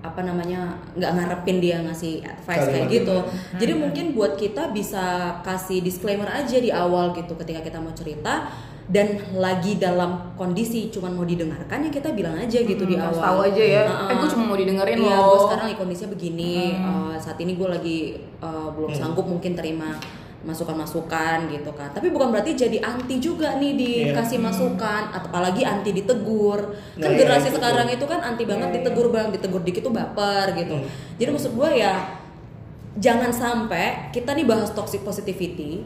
apa 0.00 0.20
namanya 0.20 0.60
nggak 0.92 1.12
ngarepin 1.12 1.56
dia 1.58 1.76
ngasih 1.80 2.20
advice 2.22 2.64
kayak 2.64 2.72
Kalimat 2.82 2.90
gitu. 2.90 3.16
itu. 3.16 3.16
Jadi 3.56 3.72
mungkin 3.74 4.04
buat 4.12 4.32
kita 4.34 4.70
bisa 4.70 5.04
kasih 5.40 5.80
disclaimer 5.80 6.26
aja 6.26 6.56
di 6.56 6.68
awal 6.68 7.12
gitu 7.12 7.36
ketika 7.36 7.60
kita 7.60 7.76
mau 7.76 7.92
cerita 7.92 8.48
dan 8.86 9.06
lagi 9.32 9.76
dalam 9.76 10.34
kondisi 10.34 10.90
cuman 10.90 11.12
mau 11.12 11.22
didengarkan 11.22 11.78
ya 11.80 11.90
kita 11.90 12.10
bilang 12.10 12.34
aja 12.34 12.58
gitu 12.58 12.82
di 12.82 12.92
Hmm, 12.92 13.06
awal. 13.06 13.12
kasih 13.12 13.22
tahu 13.22 13.38
aja 13.46 13.62
ya 13.62 13.82
Nah, 13.84 14.10
eh 14.10 14.16
gue 14.16 14.28
cuma 14.28 14.44
mau 14.44 14.58
didengerin 14.58 14.98
Iya, 14.98 15.14
loh 15.14 15.22
gue 15.28 15.40
sekarang 15.44 15.64
lagi 15.64 15.78
kondisinya 15.78 16.10
begini. 16.10 16.54
eh, 16.74 17.14
saat 17.16 17.38
ini 17.38 17.52
gue 17.54 17.68
lagi 17.68 17.98
eh, 18.18 18.68
belum 18.72 18.90
Hmm. 18.90 18.98
sanggup 18.98 19.22
mungkin 19.24 19.54
terima 19.54 19.94
masukan-masukan 20.40 21.52
gitu 21.52 21.70
kan. 21.76 21.92
Tapi 21.92 22.08
bukan 22.08 22.32
berarti 22.32 22.56
jadi 22.56 22.80
anti 22.80 23.20
juga 23.20 23.60
nih 23.60 23.76
dikasih 23.76 24.40
masukan, 24.40 25.12
atau 25.12 25.28
apalagi 25.28 25.62
anti 25.68 25.92
ditegur. 25.92 26.72
Nah, 26.96 27.04
Kan 27.04 27.10
iya, 27.12 27.18
generasi 27.24 27.48
itu 27.52 27.56
sekarang 27.60 27.88
itu 27.92 28.04
kan 28.08 28.20
anti 28.24 28.44
banget 28.48 28.68
Iya, 28.72 28.76
ditegur 28.80 29.12
bang, 29.12 29.28
ditegur 29.28 29.60
dikit 29.60 29.84
tuh 29.84 29.92
baper 29.92 30.56
gitu. 30.56 30.80
Hmm. 30.80 30.88
Jadi 31.20 31.30
maksud 31.32 31.52
gue 31.52 31.70
ya 31.76 31.94
jangan 32.98 33.30
sampai 33.30 34.10
kita 34.10 34.34
nih 34.34 34.48
bahas 34.48 34.72
toxic 34.74 35.06
positivity 35.06 35.84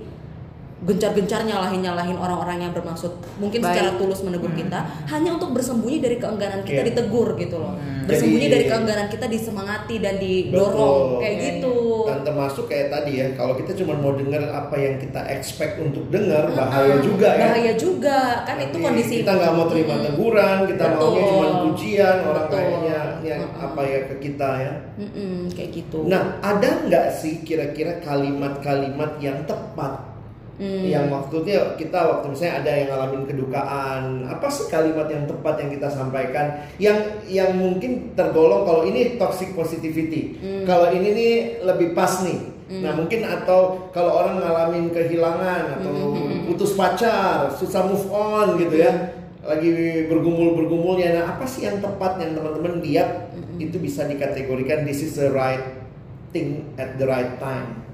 gencar-gencar 0.84 1.40
nyalahin-nyalahin 1.42 2.14
orang-orang 2.14 2.60
yang 2.60 2.72
bermaksud 2.72 3.08
mungkin 3.36 3.58
Baik. 3.58 3.72
secara 3.72 3.90
tulus 3.96 4.20
menegur 4.20 4.52
kita 4.52 4.78
hanya 5.08 5.32
untuk 5.32 5.50
bersembunyi 5.50 5.98
dari 5.98 6.16
keengganan 6.16 6.60
kita 6.60 6.80
Iya. 6.80 6.88
ditegur 6.92 7.34
gitu 7.34 7.56
loh 7.56 7.72
Hmm. 7.74 8.04
bersembunyi 8.04 8.36
Jadi- 8.42 8.52
dari 8.52 8.64
keengganan 8.66 9.08
kita 9.08 9.26
disemangati 9.26 9.96
dan 9.96 10.14
didorong 10.16 10.94
Betul. 11.10 11.20
kayak 11.20 11.36
gitu 11.40 11.74
Dan 12.04 12.20
termasuk 12.22 12.64
kayak 12.66 12.88
tadi 12.90 13.12
ya, 13.16 13.26
kalau 13.32 13.56
kita 13.56 13.72
cuma 13.74 13.96
mau 13.96 14.12
dengar 14.12 14.44
apa 14.44 14.76
yang 14.76 15.00
kita 15.00 15.24
expect 15.26 15.80
untuk 15.80 16.04
dengar, 16.08 16.52
bahaya 16.52 17.00
juga 17.00 17.32
ya. 17.32 17.48
bahaya 17.48 17.72
juga 17.74 18.18
kan 18.44 18.60
itu 18.60 18.76
Nanti 18.76 18.84
kondisi 18.84 19.14
kita 19.18 19.32
nggak 19.32 19.52
mau 19.52 19.66
terima 19.66 19.94
teguran, 19.98 20.56
kita 20.66 20.84
Betul. 20.86 21.00
maunya 21.00 21.22
cuma 21.24 21.46
pujian 21.64 22.16
orang 22.22 22.36
Betul. 22.44 22.52
kayaknya 22.54 22.98
yang 23.24 23.40
Mm-mm. 23.42 23.64
apa 23.64 23.80
ya 23.82 24.00
ke 24.04 24.14
kita 24.20 24.50
ya. 24.60 24.72
Mm-mm, 24.94 25.36
kayak 25.50 25.70
gitu 25.72 25.98
Nah, 26.04 26.22
ada 26.38 26.70
nggak 26.84 27.06
sih 27.10 27.40
kira-kira 27.40 28.04
kalimat-kalimat 28.04 29.16
yang 29.18 29.40
tepat 29.44 30.13
Hmm. 30.54 30.86
yang 30.86 31.10
waktunya 31.10 31.74
kita 31.74 31.98
waktu 31.98 32.30
misalnya 32.30 32.62
ada 32.62 32.70
yang 32.78 32.88
ngalamin 32.94 33.26
kedukaan 33.26 34.22
apa 34.22 34.46
sih 34.46 34.70
kalimat 34.70 35.10
yang 35.10 35.26
tepat 35.26 35.58
yang 35.58 35.70
kita 35.74 35.90
sampaikan 35.90 36.46
yang 36.78 36.94
yang 37.26 37.58
mungkin 37.58 38.14
tergolong 38.14 38.62
kalau 38.62 38.86
ini 38.86 39.18
toxic 39.18 39.50
positivity. 39.58 40.38
Hmm. 40.38 40.62
kalau 40.62 40.94
ini 40.94 41.08
nih 41.10 41.32
lebih 41.66 41.90
pas 41.90 42.22
nih. 42.22 42.54
Nah 42.64 42.94
mungkin 42.96 43.26
atau 43.26 43.90
kalau 43.92 44.24
orang 44.24 44.40
ngalamin 44.40 44.94
kehilangan 44.94 45.82
atau 45.82 45.90
Hmm, 45.90 46.48
putus 46.48 46.72
pacar 46.78 47.50
susah 47.52 47.84
move 47.90 48.06
on 48.14 48.54
gitu 48.56 48.78
ya. 48.78 49.10
Lagi 49.44 49.68
bergumul 50.08 50.56
bergumulnya 50.56 51.18
nah 51.18 51.24
apa 51.36 51.44
sih 51.50 51.66
yang 51.66 51.82
tepat 51.82 52.22
yang 52.22 52.32
teman-teman 52.38 52.78
lihat 52.78 53.34
Hmm, 53.34 53.58
itu 53.58 53.76
bisa 53.82 54.06
dikategorikan 54.06 54.86
this 54.86 55.02
is 55.02 55.18
the 55.18 55.34
right 55.34 55.82
thing 56.30 56.72
at 56.78 56.94
the 56.94 57.04
right 57.04 57.42
time. 57.42 57.84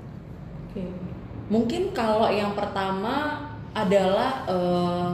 Mungkin 1.51 1.91
kalau 1.91 2.31
yang 2.31 2.55
pertama 2.55 3.43
adalah 3.71 4.47
eh, 4.47 5.11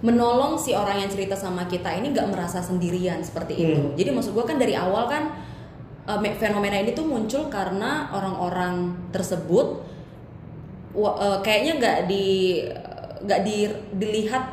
menolong 0.00 0.56
si 0.56 0.72
orang 0.72 0.98
yang 0.98 1.10
cerita 1.10 1.36
sama 1.36 1.64
kita 1.64 1.92
ini 1.92 2.10
nggak 2.10 2.28
merasa 2.28 2.58
sendirian 2.58 3.20
seperti 3.20 3.54
itu. 3.54 3.80
Hmm. 3.80 3.94
Jadi 3.94 4.10
maksud 4.10 4.32
gue 4.32 4.44
kan 4.44 4.56
dari 4.56 4.74
awal 4.74 5.06
kan 5.06 5.30
me- 6.18 6.34
fenomena 6.34 6.74
ini 6.74 6.90
tuh 6.90 7.04
muncul 7.04 7.46
karena 7.46 8.10
orang-orang 8.10 8.96
tersebut 9.10 9.84
eh, 10.96 11.38
kayaknya 11.40 11.72
nggak 11.78 11.98
di 12.06 12.26
nggak 13.20 13.40
di, 13.44 13.56
dilihat 13.94 14.44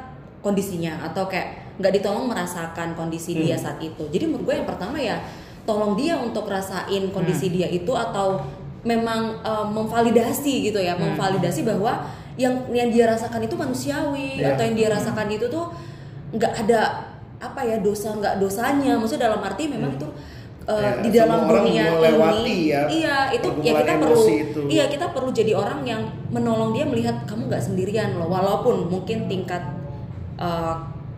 kondisinya 0.44 1.00
atau 1.02 1.26
kayak 1.26 1.80
nggak 1.80 1.94
ditolong 1.96 2.28
merasakan 2.28 2.94
kondisi 2.94 3.32
dia 3.34 3.56
Hmm. 3.56 3.64
saat 3.64 3.80
itu. 3.80 4.04
Jadi 4.12 4.28
menurut 4.28 4.44
gue 4.44 4.56
yang 4.60 4.68
pertama 4.68 5.00
ya 5.00 5.24
tolong 5.64 5.96
dia 5.96 6.20
untuk 6.20 6.46
rasain 6.46 7.08
Hmm. 7.08 7.14
kondisi 7.16 7.48
dia 7.48 7.66
itu 7.66 7.90
atau 7.92 8.44
memang 8.84 9.42
eh, 9.42 9.66
memvalidasi 9.68 10.70
gitu 10.70 10.78
ya, 10.78 10.94
Hmm. 10.94 11.14
memvalidasi 11.14 11.64
bahwa 11.64 12.06
yang 12.38 12.54
yang 12.70 12.94
dia 12.94 13.10
rasakan 13.10 13.42
itu 13.42 13.58
manusiawi 13.58 14.38
Iya. 14.38 14.54
atau 14.54 14.64
yang 14.70 14.76
dia 14.78 14.90
rasakan 14.94 15.26
itu 15.32 15.50
tuh 15.50 15.74
nggak 16.38 16.54
ada 16.68 17.10
apa 17.38 17.62
ya 17.66 17.78
dosa 17.82 18.14
nggak 18.14 18.38
dosanya. 18.38 18.94
Maksudnya 18.98 19.30
dalam 19.30 19.42
arti 19.42 19.66
memang 19.70 19.98
itu 19.98 20.06
eh, 20.68 20.84
Ya, 20.84 20.92
di 21.00 21.10
dalam 21.16 21.48
dunia 21.48 21.96
ini, 21.96 22.68
ya 22.68 22.82
iya 22.92 23.18
itu 23.32 23.48
ya 23.64 23.72
kita 23.80 23.94
perlu, 24.04 24.24
itu. 24.28 24.60
iya 24.68 24.86
kita 24.92 25.16
perlu 25.16 25.32
jadi 25.32 25.56
orang 25.56 25.80
yang 25.88 26.02
menolong 26.28 26.76
dia 26.76 26.84
melihat 26.84 27.24
kamu 27.24 27.48
nggak 27.48 27.64
sendirian 27.64 28.20
loh, 28.20 28.28
walaupun 28.28 28.92
mungkin 28.92 29.32
tingkat 29.32 29.64
eh, 30.38 30.76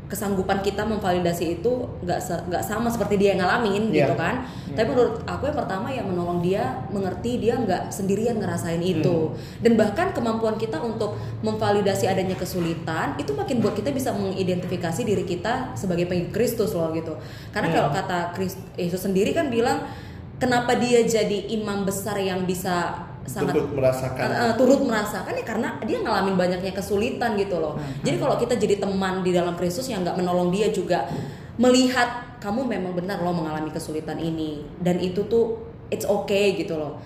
kesanggupan 0.09 0.59
kita 0.59 0.81
memvalidasi 0.83 1.55
itu 1.55 1.71
nggak 2.01 2.17
se- 2.17 2.41
nggak 2.43 2.59
sama 2.59 2.89
seperti 2.89 3.15
dia 3.15 3.31
yang 3.31 3.45
ngalamin 3.45 3.93
Iya. 3.93 4.03
gitu 4.03 4.13
kan. 4.17 4.41
Tapi 4.69 4.87
menurut 4.87 5.21
aku 5.23 5.45
yang 5.45 5.53
pertama 5.55 5.87
ya 5.87 6.01
menolong 6.01 6.41
dia 6.41 6.63
mengerti 6.89 7.37
dia 7.37 7.53
nggak 7.55 7.87
sendirian 7.89 8.35
ngerasain 8.35 8.81
itu. 8.81 9.37
Dan 9.61 9.77
bahkan 9.77 10.09
kemampuan 10.09 10.57
kita 10.57 10.81
untuk 10.81 11.13
memvalidasi 11.39 12.05
adanya 12.05 12.33
kesulitan 12.33 13.13
itu 13.15 13.31
makin 13.31 13.61
buat 13.61 13.73
kita 13.73 13.89
bisa 13.89 14.09
mengidentifikasi 14.09 15.01
diri 15.03 15.23
kita 15.23 15.73
sebagai 15.73 16.03
pengikut 16.03 16.33
Kristus 16.33 16.73
loh 16.73 16.89
gitu. 16.91 17.13
Karena 17.49 17.69
Iya. 17.69 17.75
kalau 17.77 17.89
kata 17.93 18.17
Kristus 18.33 18.65
Yesus 18.75 19.01
sendiri 19.01 19.29
kan 19.29 19.47
bilang 19.47 19.85
kenapa 20.35 20.73
dia 20.73 21.03
jadi 21.03 21.51
imam 21.51 21.83
besar 21.83 22.17
yang 22.17 22.43
bisa 22.43 23.05
sangat 23.29 23.53
turut 23.53 23.71
merasakan 23.77 24.25
Uh, 24.25 24.33
uh, 24.33 24.53
turut 24.57 24.81
merasakan 24.81 25.33
ya 25.37 25.45
karena 25.45 25.69
dia 25.85 26.01
ngalamin 26.01 26.33
banyaknya 26.33 26.73
kesulitan 26.73 27.37
gitu 27.37 27.61
loh. 27.61 27.77
Jadi 28.01 28.17
kalau 28.17 28.35
kita 28.41 28.57
jadi 28.57 28.81
teman 28.81 29.21
di 29.21 29.29
dalam 29.29 29.53
Kristus 29.53 29.85
yang 29.85 30.01
nggak 30.01 30.17
menolong 30.17 30.49
dia 30.49 30.73
juga 30.73 31.05
melihat 31.61 32.41
kamu 32.41 32.65
memang 32.65 32.97
benar 32.97 33.21
loh 33.21 33.35
mengalami 33.35 33.69
kesulitan 33.69 34.17
ini 34.17 34.65
dan 34.81 34.97
itu 34.97 35.21
tuh 35.29 35.61
it's 35.93 36.09
okay 36.09 36.57
gitu 36.57 36.73
loh. 36.73 36.97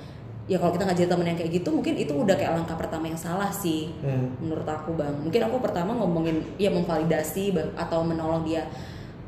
Ya 0.48 0.60
kalau 0.60 0.76
kita 0.76 0.84
nggak 0.88 0.98
jadi 1.00 1.10
teman 1.12 1.28
yang 1.28 1.40
kayak 1.40 1.52
gitu 1.60 1.70
mungkin 1.72 1.96
itu 1.96 2.12
udah 2.16 2.36
kayak 2.36 2.52
langkah 2.56 2.76
pertama 2.76 3.08
yang 3.08 3.20
salah 3.20 3.52
sih 3.52 3.92
Hmm. 4.00 4.32
menurut 4.40 4.68
aku 4.68 4.96
bang. 4.96 5.16
Mungkin 5.20 5.42
aku 5.48 5.58
pertama 5.60 5.92
ngomongin 5.96 6.40
ya 6.56 6.72
memvalidasi 6.72 7.56
atau 7.76 8.00
menolong 8.04 8.48
dia 8.48 8.68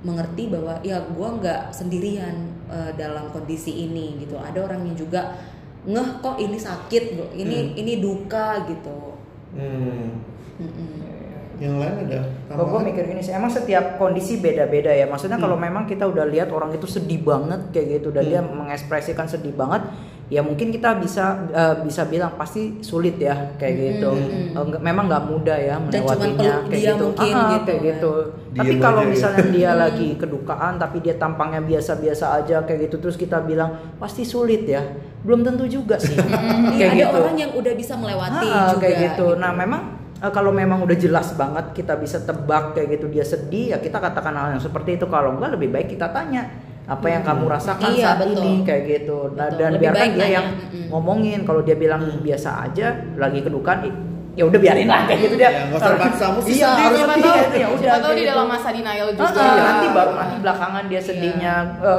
mengerti 0.05 0.53
bahwa 0.53 0.77
ya 0.85 1.01
gua 1.17 1.33
nggak 1.41 1.73
sendirian 1.73 2.35
uh, 2.69 2.91
dalam 2.93 3.31
kondisi 3.33 3.89
ini 3.89 4.21
gitu. 4.21 4.37
Ada 4.37 4.61
orang 4.61 4.85
yang 4.85 4.93
juga 4.93 5.33
ngeh 5.85 6.09
kok 6.19 6.35
ini 6.37 6.57
sakit 6.57 7.03
bro, 7.13 7.27
ini 7.33 7.77
ini 7.77 8.01
duka 8.01 8.65
gitu. 8.65 9.15
Hmm. 9.53 10.19
Mm-mm. 10.55 11.03
yang 11.55 11.79
lain 11.79 12.03
ada 12.03 12.19
Kalau 12.51 12.67
gue 12.67 12.79
mikir 12.83 13.07
gini 13.07 13.23
sih, 13.23 13.31
emang 13.31 13.47
setiap 13.47 13.95
kondisi 13.95 14.43
beda-beda 14.43 14.91
ya. 14.91 15.07
Maksudnya 15.07 15.39
Hmm. 15.39 15.47
kalau 15.47 15.55
memang 15.55 15.87
kita 15.87 16.03
udah 16.03 16.27
lihat 16.27 16.51
orang 16.51 16.75
itu 16.75 16.83
sedih 16.83 17.23
banget 17.23 17.71
kayak 17.71 18.03
gitu 18.03 18.11
dan 18.11 18.27
Hmm. 18.27 18.31
dia 18.31 18.41
mengekspresikan 18.43 19.23
sedih 19.23 19.55
banget, 19.55 19.87
ya 20.25 20.41
mungkin 20.41 20.69
kita 20.69 20.97
bisa 20.97 21.23
eh, 21.47 21.75
bisa 21.79 22.01
bilang 22.03 22.33
pasti 22.33 22.81
sulit 22.81 23.15
ya 23.15 23.53
kayak 23.55 23.73
gitu. 23.77 24.09
Hmm. 24.09 24.51
Eh, 24.51 24.63
nggak- 24.65 24.81
memang 24.81 25.05
nggak 25.05 25.23
mudah 25.23 25.53
ya 25.55 25.75
melewatinya 25.77 26.65
kayak 26.65 26.73
dia 26.73 26.91
gitu. 26.91 27.03
mungkin 27.05 27.29
Ah, 27.31 27.49
gitu 27.51 27.63
kayak 27.63 27.77
kan. 27.77 27.87
gitu. 27.87 28.11
Tapi 28.55 28.73
kalau 28.79 29.01
ya. 29.01 29.07
misalnya 29.07 29.43
dia 29.47 29.71
lagi 29.71 30.07
kedukaan 30.15 30.73
tapi 30.75 30.97
dia 30.99 31.15
tampangnya 31.15 31.61
biasa-biasa 31.61 32.25
aja 32.35 32.63
kayak 32.63 32.79
gitu 32.83 32.95
terus 32.99 33.15
kita 33.15 33.37
bilang 33.39 33.69
pasti 33.95 34.23
sulit 34.23 34.65
ya. 34.65 34.81
Belum 35.21 35.41
tentu 35.41 35.65
juga 35.65 35.97
sih. 35.97 36.17
Iya, 36.75 36.89
kayak 36.89 36.91
ada 36.91 36.97
gitu. 36.97 37.17
orang 37.19 37.37
yang 37.37 37.51
udah 37.53 37.73
bisa 37.73 37.93
melewati 37.93 38.47
Ah, 38.47 38.69
juga. 38.69 38.81
kayak 38.81 38.95
gitu. 39.05 39.27
Nah, 39.35 39.51
memang 39.51 39.81
eh, 40.15 40.31
kalau 40.31 40.49
memang 40.49 40.81
udah 40.81 40.95
jelas 40.95 41.33
banget 41.33 41.65
kita 41.71 41.93
bisa 41.95 42.17
tebak 42.19 42.73
kayak 42.73 42.87
gitu 42.93 43.05
dia 43.07 43.21
sedih 43.23 43.71
ya 43.71 43.77
kita 43.77 43.97
katakan 43.99 44.33
hal 44.33 44.49
yang 44.51 44.63
seperti 44.63 44.95
itu. 44.95 45.05
Kalau 45.05 45.33
enggak 45.33 45.53
lebih 45.53 45.69
baik 45.69 45.87
kita 45.91 46.09
tanya 46.09 46.64
apa 46.85 47.07
yang 47.07 47.21
kamu 47.21 47.45
rasakan 47.47 47.89
Iya, 47.91 48.03
saat 48.05 48.17
betul. 48.21 48.39
ini 48.39 48.53
kayak 48.61 48.83
gitu. 48.85 49.17
Nah, 49.31 49.47
Betul. 49.47 49.57
dan 49.57 49.69
Lebih 49.71 49.81
biarkan 49.83 50.05
dia 50.05 50.13
nanya. 50.15 50.27
yang 50.31 50.47
Mm-mm. 50.53 50.85
ngomongin 50.87 51.39
kalau 51.41 51.61
dia 51.61 51.73
bilang 51.73 52.01
biasa 52.19 52.49
aja 52.63 52.87
lagi 53.15 53.39
kedukaan 53.39 53.79
i- 53.83 53.97
ya 54.35 54.43
udah 54.43 54.59
biarin 54.59 54.85
lah 54.85 55.01
kayak 55.05 55.19
gitu 55.21 55.35
dia. 55.35 55.47
Ya, 55.47 55.61
nggak 55.65 55.79
usah 55.79 55.95
paksa, 55.97 56.25
mesti 56.29 56.51
Iya, 56.53 56.69
harus 56.69 56.97
siapa 56.99 57.15
tahu 57.15 57.23
gitu, 57.39 57.55
ya 57.55 57.67
udah. 57.67 57.79
siapa 57.79 57.95
tahu 57.95 58.03
kayak 58.03 58.11
di 58.11 58.19
gitu. 58.19 58.29
dalam 58.29 58.47
masa 58.47 58.67
denial 58.69 59.07
juga 59.09 59.31
ah, 59.33 59.55
nanti 59.57 59.87
baru 59.89 60.11
nanti 60.13 60.35
belakangan 60.37 60.83
dia 60.85 61.01
sedihnya. 61.01 61.53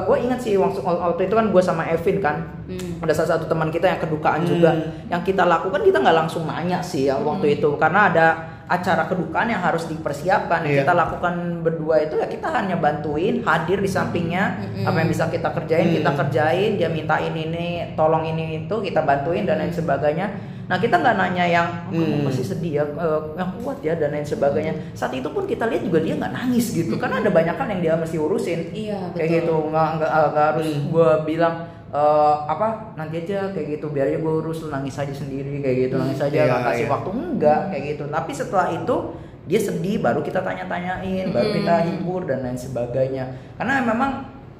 gue 0.04 0.16
ingat 0.20 0.38
sih 0.38 0.52
waktu, 0.54 0.78
waktu 0.80 1.22
itu 1.24 1.34
kan 1.34 1.46
gue 1.48 1.62
sama 1.64 1.82
Evin 1.86 2.16
kan, 2.20 2.36
Hmm. 2.66 3.00
ada 3.00 3.12
salah 3.12 3.30
satu 3.32 3.46
teman 3.46 3.70
kita 3.70 3.86
yang 3.88 3.98
kedukaan 3.98 4.42
Hmm. 4.42 4.48
juga. 4.48 4.70
Yang 5.08 5.22
kita 5.24 5.42
lakukan 5.44 5.80
kita 5.80 5.98
nggak 5.98 6.16
langsung 6.16 6.44
nanya 6.44 6.78
sih 6.78 7.06
ya 7.06 7.16
waktu 7.16 7.56
itu 7.56 7.74
karena 7.74 8.00
ada 8.06 8.26
acara 8.66 9.06
kedukaan 9.06 9.46
yang 9.46 9.62
harus 9.62 9.86
dipersiapkan. 9.86 10.62
Yang 10.62 10.72
Iya. 10.72 10.80
Kita 10.82 10.92
lakukan 10.92 11.34
berdua 11.62 11.96
itu 12.00 12.14
ya 12.16 12.26
kita 12.26 12.50
hanya 12.50 12.76
bantuin, 12.76 13.40
hadir 13.40 13.78
di 13.78 13.86
sampingnya. 13.86 14.58
Mm-mm. 14.58 14.84
Apa 14.84 14.96
yang 15.00 15.10
bisa 15.10 15.24
kita 15.26 15.48
kerjain 15.50 15.86
kita 15.92 16.10
Hmm. 16.10 16.18
kerjain. 16.20 16.70
Dia 16.74 16.88
minta 16.88 17.16
ini 17.16 17.46
ini, 17.46 17.66
tolong 17.94 18.22
ini 18.22 18.44
itu 18.60 18.74
kita 18.76 19.00
bantuin 19.00 19.42
dan 19.42 19.58
lain 19.58 19.70
sebagainya. 19.70 20.26
Nah 20.66 20.82
kita 20.82 20.98
nggak 20.98 21.14
nanya 21.14 21.46
yang 21.46 21.68
oh, 21.86 21.94
kamu 21.94 22.10
Hmm. 22.10 22.24
masih 22.26 22.42
sedih 22.42 22.72
ya, 22.72 22.84
eh, 22.84 23.20
yang 23.38 23.50
kuat 23.56 23.78
ya 23.80 23.94
dan 23.94 24.10
lain 24.10 24.26
sebagainya. 24.26 24.74
Saat 24.92 25.14
itu 25.14 25.30
pun 25.30 25.46
kita 25.46 25.62
lihat 25.64 25.86
juga 25.86 26.02
dia 26.02 26.18
nggak 26.18 26.34
nangis 26.34 26.74
gitu, 26.74 26.98
karena 26.98 27.22
ada 27.22 27.30
banyak 27.30 27.54
kan 27.54 27.70
yang 27.70 27.80
dia 27.80 27.94
mesti 27.94 28.18
urusin. 28.18 28.74
Iya, 28.74 29.14
Kayak 29.14 29.30
betul. 29.30 29.36
gitu, 29.46 29.54
nggak 29.70 29.88
nggak 29.94 30.10
nggak 30.10 30.46
harus 30.50 30.66
Hmm. 30.66 30.82
gue 30.90 31.10
bilang 31.24 31.54
eh, 31.88 32.34
apa 32.44 32.66
nanti 32.94 33.22
aja 33.22 33.50
kayak 33.50 33.66
gitu, 33.74 33.86
biar 33.88 34.06
aja 34.06 34.18
gue 34.18 34.32
urus 34.36 34.60
lu 34.60 34.68
nangis 34.68 34.94
aja 34.94 35.12
sendiri 35.12 35.60
kayak 35.60 35.76
gitu, 35.84 35.94
nangis 35.96 36.18
aja 36.18 36.34
Iya, 36.34 36.44
nggak 36.46 36.62
kasih 36.64 36.82
iya. 36.82 36.92
waktu 36.92 37.10
enggak 37.12 37.60
kayak 37.70 37.84
gitu. 37.86 38.04
Tapi 38.06 38.30
setelah 38.32 38.68
itu 38.70 38.96
dia 39.46 39.60
sedih, 39.60 39.96
baru 39.98 40.20
kita 40.20 40.40
tanya-tanyain, 40.40 41.30
baru 41.30 41.48
kita 41.52 41.74
hibur 41.86 42.22
dan 42.24 42.42
lain 42.42 42.58
sebagainya. 42.58 43.24
Karena 43.54 43.78
memang 43.80 44.12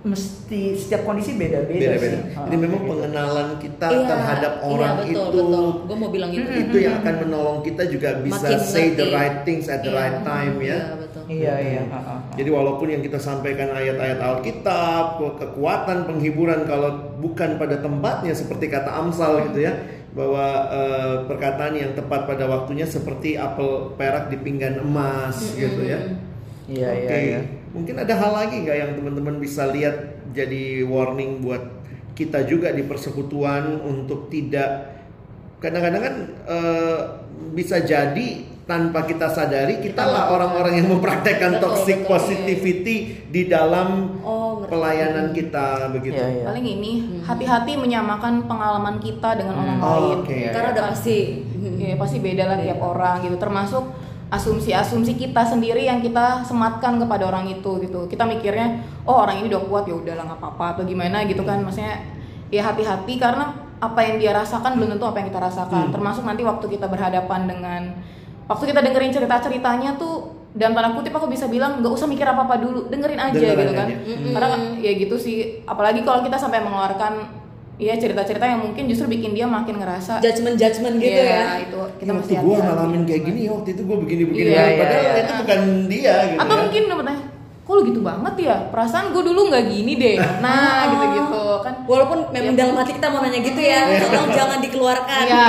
mesti 0.07 0.79
setiap 0.79 1.03
kondisi 1.03 1.35
beda-beda 1.35 1.99
beda-beda. 1.99 2.15
sih. 2.15 2.39
Jadi 2.39 2.57
memang 2.57 2.79
gitu. 2.79 2.91
pengenalan 2.95 3.49
kita 3.59 3.87
Iya, 3.91 4.07
terhadap 4.07 4.53
iya, 4.55 4.63
orang 4.65 4.95
betul, 4.95 5.11
itu 5.11 5.19
betul. 5.35 5.67
Gue 5.83 5.97
mau 5.99 6.11
bilang 6.11 6.31
itu. 6.31 6.47
itu 6.47 6.77
yang 6.79 6.95
akan 7.03 7.15
menolong 7.21 7.59
kita 7.61 7.83
juga 7.91 8.09
bisa 8.23 8.47
Makin 8.47 8.59
say 8.63 8.95
the 8.95 9.03
ngerti. 9.03 9.17
right 9.19 9.39
things 9.43 9.67
at 9.67 9.83
the 9.83 9.91
Iya. 9.91 9.99
right 9.99 10.19
time 10.23 10.55
ya. 10.63 10.79
Iya, 11.27 11.53
betul. 11.59 11.67
Iya. 11.67 11.83
Jadi 12.39 12.51
walaupun 12.55 12.87
yang 12.91 13.03
kita 13.03 13.19
sampaikan 13.19 13.75
ayat-ayat 13.75 14.19
Alkitab, 14.23 15.19
ke- 15.19 15.35
kekuatan 15.43 16.07
penghiburan 16.07 16.63
kalau 16.65 17.19
bukan 17.19 17.59
pada 17.59 17.83
tempatnya 17.83 18.31
seperti 18.33 18.71
kata 18.71 18.91
Amsal 18.95 19.51
gitu 19.51 19.67
ya, 19.67 19.75
bahwa 20.15 20.47
eh, 20.71 21.15
perkataan 21.29 21.75
yang 21.77 21.93
tepat 21.99 22.25
pada 22.31 22.47
waktunya 22.47 22.87
seperti 22.87 23.35
apel 23.37 23.93
perak 23.99 24.31
di 24.33 24.39
pinggan 24.41 24.81
emas 24.81 25.55
gitu 25.59 25.83
ya. 25.85 26.01
Iya 26.67 26.91
iya 26.95 27.11
Oke. 27.11 27.19
iya. 27.21 27.41
Mungkin 27.77 27.95
ada 28.01 28.15
hal 28.17 28.33
lagi 28.33 28.65
nggak 28.65 28.79
yang 28.79 28.93
teman-teman 28.97 29.37
bisa 29.37 29.69
lihat 29.69 30.25
jadi 30.33 30.87
warning 30.89 31.45
buat 31.45 31.63
kita 32.17 32.49
juga 32.49 32.73
di 32.73 32.81
persekutuan 32.87 33.77
untuk 33.85 34.33
tidak 34.33 34.97
kadang-kadang 35.61 36.03
kan 36.03 36.15
eh, 36.49 36.99
bisa 37.53 37.85
jadi 37.85 38.56
tanpa 38.67 39.07
kita 39.07 39.31
sadari 39.31 39.79
kita 39.79 40.03
lah 40.03 40.27
orang-orang 40.29 40.83
yang 40.83 40.91
mempraktekkan 40.91 41.57
Betul, 41.57 41.65
toxic 41.71 41.99
betul. 42.03 42.11
positivity 42.13 42.97
di 43.25 43.47
dalam 43.47 44.19
Oh, 44.21 44.59
ngerti. 44.59 44.71
pelayanan 44.75 45.27
kita 45.31 45.67
begitu. 45.95 46.19
Iya, 46.19 46.29
iya. 46.33 46.45
paling 46.51 46.67
ini 46.67 46.93
hati-hati 47.23 47.73
menyamakan 47.79 48.43
pengalaman 48.45 48.99
kita 48.99 49.39
dengan 49.39 49.55
orang 49.57 49.79
Oh, 49.79 50.19
lain. 50.21 50.51
Karena 50.51 50.69
udah 50.75 50.85
pasti. 50.91 51.47
ya 51.77 51.95
pasti 51.95 52.19
beda 52.19 52.45
lah 52.45 52.59
tiap 52.59 52.79
orang 52.79 53.21
gitu 53.21 53.37
termasuk 53.37 53.85
asumsi-asumsi 54.29 55.15
kita 55.15 55.43
sendiri 55.43 55.83
yang 55.83 55.99
kita 55.99 56.43
sematkan 56.43 56.97
kepada 56.97 57.27
orang 57.27 57.47
itu 57.49 57.79
gitu 57.79 58.07
kita 58.07 58.23
mikirnya 58.23 58.79
oh 59.03 59.23
orang 59.23 59.39
ini 59.39 59.47
udah 59.47 59.63
kuat 59.63 59.85
ya 59.85 59.95
udahlah 59.95 60.25
nggak 60.25 60.39
apa-apa 60.39 60.67
atau 60.73 60.83
gimana 60.83 61.23
gitu 61.25 61.43
kan 61.43 61.63
maksudnya 61.63 62.03
ya 62.49 62.63
hati-hati 62.63 63.19
karena 63.19 63.51
apa 63.77 64.01
yang 64.01 64.17
dia 64.17 64.33
rasakan 64.33 64.75
belum 64.75 64.95
tentu 64.95 65.05
apa 65.05 65.21
yang 65.21 65.29
kita 65.29 65.41
rasakan. 65.43 65.93
Termasuk 65.93 66.25
nanti 66.25 66.43
waktu 66.43 66.67
kita 66.67 66.87
berhadapan 66.87 67.41
dengan 67.45 67.81
waktu 68.47 68.65
kita 68.67 68.81
dengerin 68.81 69.11
cerita-ceritanya 69.11 69.95
tuh 69.95 70.15
dalam 70.51 70.73
tanda 70.73 70.91
kutip 70.91 71.13
aku 71.13 71.27
bisa 71.27 71.47
bilang 71.47 71.79
nggak 71.79 71.93
usah 71.93 72.07
mikir 72.07 72.25
apa-apa 72.25 72.57
dulu, 72.57 72.87
dengerin 72.87 73.21
aja 73.21 73.35
Dengerin 73.35 73.61
gitu 73.61 73.73
kan. 73.73 73.87
aja. 73.87 73.97
Karena 74.33 74.49
ya 74.79 74.93
gitu 74.95 75.17
sih, 75.17 75.37
apalagi 75.63 76.01
kalau 76.01 76.21
kita 76.21 76.37
sampai 76.37 76.59
mengeluarkan 76.59 77.29
ya 77.77 77.93
cerita-cerita 77.93 78.41
yang 78.43 78.65
mungkin 78.65 78.89
justru 78.89 79.05
bikin 79.05 79.31
dia 79.31 79.45
makin 79.45 79.77
ngerasa 79.77 80.17
judgement 80.19 80.57
judgement 80.57 80.97
gitu 80.97 81.13
Iya, 81.13 81.29
ya. 81.29 81.45
itu 81.61 81.77
kita 82.01 82.09
mesti 82.11 82.33
waktu 82.35 82.47
gue 82.49 82.57
ngalamin 82.57 83.03
kayak 83.05 83.23
gini 83.23 83.41
ya 83.45 83.51
waktu 83.53 83.69
itu 83.71 83.83
gue 83.85 83.97
begini 84.01 84.23
begini 84.25 84.49
Iya, 84.49 84.63
iya, 84.65 84.79
padahal 84.81 85.05
iya. 85.05 85.13
itu 85.21 85.33
bukan 85.37 85.61
dia 85.85 86.15
gitu 86.25 86.41
atau 86.41 86.55
ya. 86.57 86.61
mungkin 86.65 86.83
dapetnya 86.89 87.17
kok 87.61 87.73
lu 87.75 87.83
gitu 87.85 88.01
banget 88.01 88.35
ya? 88.41 88.57
Perasaan 88.71 89.07
gue 89.11 89.23
dulu 89.27 89.41
nggak 89.51 89.65
gini 89.69 89.93
deh. 89.95 90.17
Nah 90.41 90.81
gitu-gitu 90.89 91.46
kan 91.61 91.85
walaupun 91.85 92.33
memang 92.33 92.55
Ya. 92.57 92.61
dalam 92.65 92.75
hati 92.77 92.93
kita 92.95 93.09
mau 93.09 93.21
nanya 93.21 93.41
gitu 93.41 93.61
ya 93.61 93.81
tolong 94.03 94.33
jangan 94.33 94.59
dikeluarkan 94.61 95.23
Iya, 95.27 95.45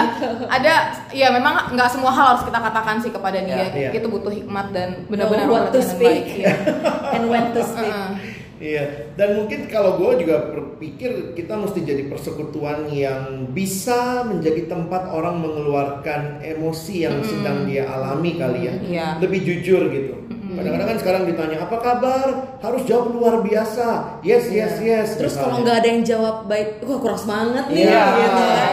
ada 0.47 0.73
ya 1.11 1.27
memang 1.31 1.73
nggak 1.73 1.89
semua 1.89 2.11
hal 2.11 2.35
harus 2.35 2.43
kita 2.43 2.59
katakan 2.59 2.97
sih 2.99 3.11
kepada 3.11 3.39
dia. 3.41 3.57
Iya, 3.57 3.67
iya. 3.73 3.89
Itu 3.95 4.07
butuh 4.07 4.31
hikmat 4.31 4.71
dan 4.71 5.07
benar-benar 5.07 5.45
Know 5.47 5.55
what 5.55 5.69
to 5.69 5.79
pengertian 5.79 5.83
yang 5.83 5.95
speak 5.95 6.07
baik, 6.07 6.25
iya. 6.39 6.53
and 7.15 7.23
when 7.27 7.45
to 7.51 7.61
speak 7.61 7.87
Heeh. 7.91 8.11
Iya, 8.57 9.13
dan 9.13 9.37
mungkin 9.37 9.69
kalau 9.69 10.01
gue 10.01 10.25
juga 10.25 10.49
berpikir 10.49 11.37
kita 11.37 11.53
mesti 11.53 11.85
jadi 11.85 12.09
persekutuan 12.09 12.89
yang 12.89 13.53
bisa 13.53 14.25
menjadi 14.25 14.65
tempat 14.65 15.13
orang 15.13 15.37
mengeluarkan 15.45 16.41
emosi 16.41 17.05
yang 17.05 17.21
sedang 17.21 17.69
dia 17.69 17.85
alami 17.85 18.33
kali 18.33 18.65
ya. 18.65 18.73
Iya. 18.81 19.07
Lebih 19.21 19.39
jujur 19.45 19.81
gitu. 19.93 20.13
Kadang-kadang 20.57 20.87
kan 20.89 20.97
sekarang 20.97 21.23
ditanya 21.29 21.57
apa 21.61 21.77
kabar, 21.77 22.27
harus 22.59 22.81
jawab 22.89 23.07
luar 23.13 23.35
biasa. 23.45 24.19
Yes, 24.25 24.49
yes, 24.49 24.81
yes. 24.81 25.07
terus 25.15 25.37
misalnya. 25.37 25.45
kalau 25.45 25.57
nggak 25.63 25.75
ada 25.77 25.87
yang 25.87 26.03
jawab 26.03 26.35
baik 26.49 26.67
wah 26.81 26.97
kurang 26.97 27.19
semangat 27.21 27.63
nih 27.69 27.85
Iya. 27.85 28.03
gitu 28.17 28.43
ya. 28.43 28.67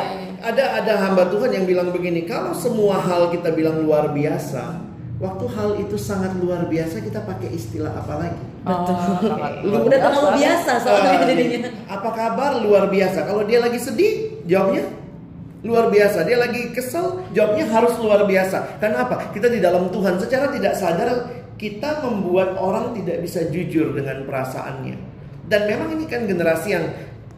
Ada 0.44 0.64
ada 0.85 0.92
hamba 1.01 1.25
Tuhan 1.33 1.51
yang 1.57 1.64
bilang 1.64 1.88
begini, 1.88 2.29
kalau 2.29 2.53
semua 2.53 3.01
hal 3.01 3.33
kita 3.33 3.49
bilang 3.57 3.81
luar 3.81 4.12
biasa, 4.12 4.77
waktu 5.16 5.44
hal 5.57 5.81
itu 5.81 5.97
sangat 5.97 6.37
luar 6.37 6.68
biasa 6.68 7.01
kita 7.01 7.25
pakai 7.25 7.49
istilah 7.49 7.92
apa 7.97 8.12
lagi? 8.20 8.42
Betul. 8.64 8.97
Lu 9.73 9.77
udah 9.88 9.99
terlalu 10.01 10.31
biasa 10.40 10.73
soalnya 10.81 11.20
Ah, 11.20 11.25
jadinya 11.29 11.68
Apa 11.88 12.09
kabar 12.12 12.61
luar 12.61 12.88
biasa? 12.92 13.25
Kalau 13.25 13.44
dia 13.44 13.61
lagi 13.61 13.77
sedih, 13.81 14.44
jawabnya 14.44 14.85
luar 15.64 15.88
biasa. 15.88 16.29
Dia 16.29 16.37
lagi 16.37 16.77
kesel, 16.77 17.25
jawabnya 17.33 17.64
harus 17.73 17.97
luar 17.97 18.29
biasa. 18.29 18.81
Karena 18.81 19.09
apa? 19.09 19.33
Kita 19.33 19.49
di 19.49 19.64
dalam 19.64 19.88
Tuhan 19.88 20.20
secara 20.20 20.53
tidak 20.53 20.77
sadar 20.77 21.09
kita 21.55 22.03
membuat 22.03 22.59
orang 22.59 22.95
tidak 22.99 23.23
bisa 23.23 23.47
jujur 23.49 23.95
dengan 23.95 24.27
perasaannya. 24.27 24.97
Dan 25.45 25.61
memang 25.69 25.93
ini 25.95 26.05
kan 26.09 26.25
generasi 26.25 26.73
yang 26.73 26.85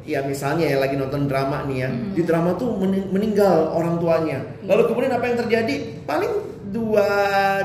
ya 0.07 0.23
misalnya 0.23 0.71
ya 0.71 0.79
lagi 0.79 0.95
nonton 0.95 1.27
drama 1.27 1.67
nih 1.67 1.79
ya. 1.85 1.89
Di 2.15 2.23
drama 2.23 2.55
tuh 2.55 2.79
mening- 2.79 3.11
meninggal 3.11 3.75
orang 3.75 3.99
tuanya. 3.99 4.39
Lalu 4.65 4.83
kemudian 4.89 5.13
apa 5.13 5.25
yang 5.27 5.39
terjadi? 5.43 5.75
Paling 6.07 6.33
dua 6.71 7.09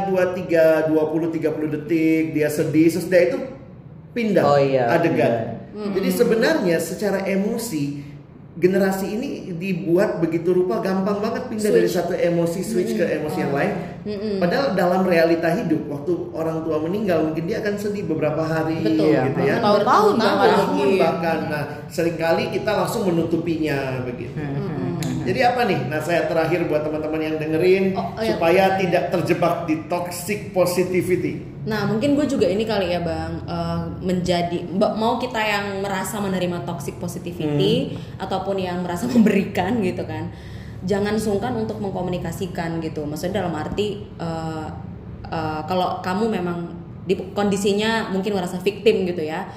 dua 0.09 0.23
tiga 0.33 0.85
dua 0.89 1.09
puluh 1.09 1.29
tiga 1.33 1.49
puluh 1.53 1.69
detik 1.69 2.37
dia 2.37 2.47
sedih 2.49 2.87
sesudah 2.89 3.21
itu 3.21 3.37
pindah 4.11 4.43
Oh 4.43 4.59
iya, 4.59 4.91
adegan. 4.91 5.61
Jadi 5.71 6.09
sebenarnya 6.11 6.77
secara 6.83 7.23
emosi 7.23 8.10
generasi 8.61 9.17
ini 9.17 9.29
dibuat 9.57 10.21
begitu 10.21 10.53
rupa 10.53 10.77
gampang 10.85 11.17
banget 11.17 11.49
pindah 11.49 11.71
dari 11.73 11.89
satu 11.89 12.13
emosi 12.13 12.61
switch 12.61 12.93
ke 12.93 13.05
emosi 13.17 13.37
yang 13.41 13.53
lain. 13.57 13.73
Padahal 14.37 14.77
dalam 14.77 15.01
realita 15.01 15.49
hidup 15.49 15.89
waktu 15.89 16.13
orang 16.37 16.61
tua 16.61 16.77
meninggal 16.77 17.25
mungkin 17.25 17.49
dia 17.49 17.57
akan 17.57 17.73
sedih 17.81 18.05
beberapa 18.05 18.45
hari 18.45 18.85
Betul. 18.85 19.17
gitu 19.17 19.39
ya. 19.41 19.57
Bertahun-tahun 19.57 20.13
Bertahun-tahun 20.21 20.89
bahkan. 21.01 21.39
Nah, 21.49 21.63
sering 21.89 22.21
kali 22.21 22.53
kita 22.53 22.69
langsung 22.69 23.09
menutupinya 23.09 24.05
begitu. 24.05 24.37
Jadi 25.21 25.39
apa 25.45 25.61
nih? 25.69 25.79
Nasihat 25.87 26.25
terakhir 26.27 26.65
buat 26.65 26.81
teman-teman 26.85 27.21
yang 27.21 27.35
dengerin 27.37 27.93
Oh, 27.93 28.17
oh, 28.17 28.21
ya. 28.21 28.35
supaya 28.35 28.63
tidak 28.81 29.13
terjebak 29.13 29.69
di 29.69 29.75
toxic 29.85 30.55
positivity? 30.55 31.41
Nah 31.67 31.85
mungkin 31.85 32.17
gue 32.17 32.25
juga 32.25 32.49
ini 32.49 32.65
kali 32.65 32.93
ya 32.93 32.99
bang. 33.05 33.33
Eh, 33.45 33.79
menjadi 34.01 34.65
mau 34.77 35.21
kita 35.21 35.37
yang 35.37 35.85
merasa 35.85 36.17
menerima 36.17 36.65
toxic 36.65 36.97
positivity 36.97 37.95
ataupun 38.17 38.57
yang 38.57 38.81
merasa 38.81 39.05
memberikan 39.13 39.77
gitu 39.85 40.01
kan 40.07 40.33
jangan 40.81 41.13
sungkan 41.21 41.53
untuk 41.53 41.77
mengkomunikasikan 41.77 42.81
gitu. 42.81 43.05
Maksudnya 43.05 43.45
dalam 43.45 43.53
arti 43.53 44.01
eh, 44.17 44.67
eh, 45.29 45.61
kalau 45.69 46.01
kamu 46.01 46.25
memang 46.41 46.81
di 47.05 47.17
kondisinya 47.33 48.13
mungkin 48.13 48.37
merasa 48.37 48.61
victim 48.61 49.09
gitu 49.09 49.25
ya 49.25 49.49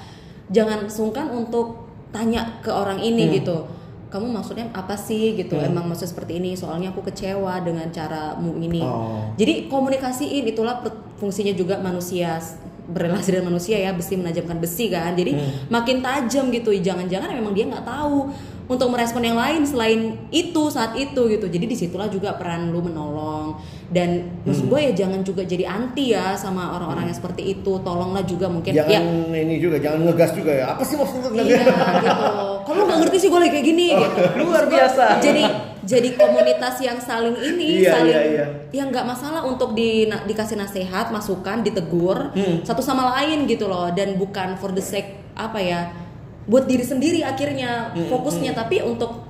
jangan 0.49 0.89
sungkan 0.89 1.29
untuk 1.29 1.85
tanya 2.09 2.61
ke 2.61 2.73
orang 2.73 3.01
ini 3.01 3.37
gitu 3.41 3.65
kamu 4.09 4.31
maksudnya 4.31 4.69
apa 4.71 4.95
sih 4.95 5.35
gitu? 5.35 5.57
Emang 5.57 5.89
maksud 5.89 6.07
seperti 6.09 6.37
ini? 6.37 6.53
Soalnya 6.53 6.93
aku 6.93 7.03
kecewa 7.05 7.59
dengan 7.65 7.89
caramu 7.89 8.53
ini. 8.61 8.81
Oh. 8.81 9.33
jadi 9.35 9.67
komunikasiin 9.67 10.45
itulah 10.45 10.79
fungsinya 11.17 11.51
juga 11.51 11.81
manusia 11.81 12.37
berrelasi 12.85 13.33
dengan 13.33 13.53
manusia 13.53 13.81
ya. 13.81 13.91
Besi 13.91 14.13
menajamkan 14.15 14.61
besi 14.61 14.87
kan. 14.93 15.17
Jadi 15.17 15.35
makin 15.73 16.05
tajam 16.05 16.53
gitu. 16.53 16.69
Jangan-jangan 16.71 17.33
memang 17.33 17.53
dia 17.57 17.65
nggak 17.65 17.85
tahu 17.85 18.29
untuk 18.65 18.89
merespon 18.89 19.21
yang 19.21 19.35
lain 19.35 19.61
selain 19.61 20.01
itu 20.29 20.63
saat 20.67 20.93
itu 20.93 21.21
gitu 21.27 21.45
jadi 21.45 21.63
di 21.63 21.73
situlah 21.73 22.07
juga 22.07 22.33
peran 22.33 22.69
lu 22.69 22.81
menolong 22.81 23.61
dan 23.85 24.41
maksud 24.41 24.65
gue 24.65 24.79
ya 24.81 24.91
jangan 24.95 25.21
juga 25.21 25.45
jadi 25.45 25.63
anti 25.63 26.09
ya 26.09 26.33
sama 26.33 26.73
orang-orang 26.73 27.05
yang 27.05 27.15
seperti 27.15 27.53
itu 27.53 27.77
tolonglah 27.79 28.21
juga 28.21 28.49
mungkin 28.49 28.73
Jangan 28.73 28.89
ya 29.29 29.39
ini 29.39 29.55
juga, 29.55 29.77
jangan 29.77 30.01
ngegas 30.03 30.33
juga 30.33 30.51
ya. 30.51 30.65
Apa 30.73 30.81
sih 30.81 30.97
maksudnya 30.97 31.29
Iya 31.31 31.61
gitu. 32.01 32.25
Kalau 32.65 32.81
nggak 32.83 32.99
ngerti 32.99 33.17
sih 33.17 33.29
gue 33.29 33.39
lagi 33.39 33.51
kayak 33.53 33.65
gini 33.65 33.85
gitu. 33.93 34.19
luar 34.41 34.65
biasa. 34.65 35.21
Jadi 35.21 35.43
jadi 35.85 36.09
komunitas 36.17 36.75
yang 36.81 36.97
saling 36.97 37.37
ini 37.37 37.85
Iya, 37.85 37.91
saling 37.93 38.09
iya, 38.11 38.21
iya. 38.25 38.45
yang 38.73 38.89
nggak 38.89 39.05
masalah 39.05 39.45
untuk 39.45 39.77
di, 39.77 40.09
na- 40.09 40.25
dikasih 40.25 40.57
nasihat, 40.57 41.13
masukan, 41.13 41.61
ditegur 41.61 42.33
Hmm. 42.33 42.65
satu 42.65 42.81
sama 42.81 43.13
lain 43.15 43.45
gitu 43.45 43.69
loh 43.69 43.93
dan 43.93 44.17
bukan 44.17 44.57
for 44.57 44.73
the 44.73 44.81
sake 44.81 45.13
apa 45.35 45.59
ya 45.61 45.81
buat 46.45 46.65
diri 46.65 46.81
sendiri 46.81 47.19
akhirnya 47.21 47.89
Hmm, 47.91 48.05
fokusnya 48.05 48.53
tapi 48.53 48.81
untuk 48.81 49.25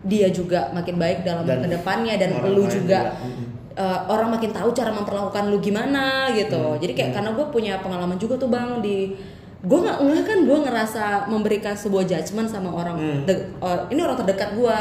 dia 0.00 0.30
juga 0.30 0.70
makin 0.70 0.96
baik 0.96 1.22
dalam 1.22 1.44
Dan 1.44 1.60
ke 1.60 1.68
depannya 1.70 2.14
dan 2.16 2.30
lu 2.46 2.64
juga. 2.64 3.12
Hmm. 3.14 3.46
uh, 3.70 4.00
orang 4.08 4.32
makin 4.32 4.50
tahu 4.50 4.72
cara 4.72 4.90
memperlakukan 4.90 5.46
lu 5.46 5.58
gimana 5.58 6.28
gitu. 6.32 6.76
Jadi 6.76 6.92
kayak 6.92 7.10
karena 7.12 7.30
gue 7.32 7.46
punya 7.48 7.78
pengalaman 7.78 8.16
juga 8.16 8.36
tuh 8.36 8.48
bang 8.48 8.80
di 8.80 9.14
gue 9.60 9.78
nggak 9.78 9.98
nggak 10.00 10.24
kan 10.24 10.38
gue 10.42 10.58
ngerasa 10.64 11.04
memberikan 11.28 11.76
sebuah 11.76 12.02
judgement 12.02 12.48
sama 12.48 12.72
orang 12.72 12.96
de- 13.24 13.52
uh, 13.58 13.84
ini 13.88 14.00
orang 14.00 14.16
terdekat 14.16 14.54
gue. 14.54 14.78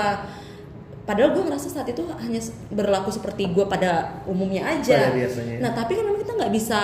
Padahal 1.09 1.33
gue 1.33 1.41
ngerasa 1.41 1.67
saat 1.73 1.89
itu 1.89 2.05
hanya 2.05 2.37
berlaku 2.69 3.09
seperti 3.09 3.49
gue 3.49 3.65
pada 3.65 4.21
umumnya 4.29 4.61
aja. 4.61 5.09
Pada 5.09 5.17
biasanya. 5.17 5.57
Nah 5.57 5.71
tapi 5.73 5.97
kan 5.97 6.05
memang 6.05 6.21
kita 6.21 6.37
nggak 6.37 6.53
bisa 6.53 6.81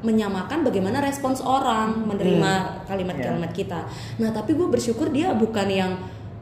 menyamakan 0.00 0.62
bagaimana 0.62 1.02
respons 1.02 1.42
orang 1.42 2.06
menerima 2.06 2.52
kalimat-kalimat 2.86 3.50
kita. 3.50 3.82
Nah 4.22 4.30
tapi 4.30 4.54
gue 4.54 4.70
bersyukur 4.70 5.10
dia 5.10 5.34
bukan 5.34 5.66
yang 5.66 5.90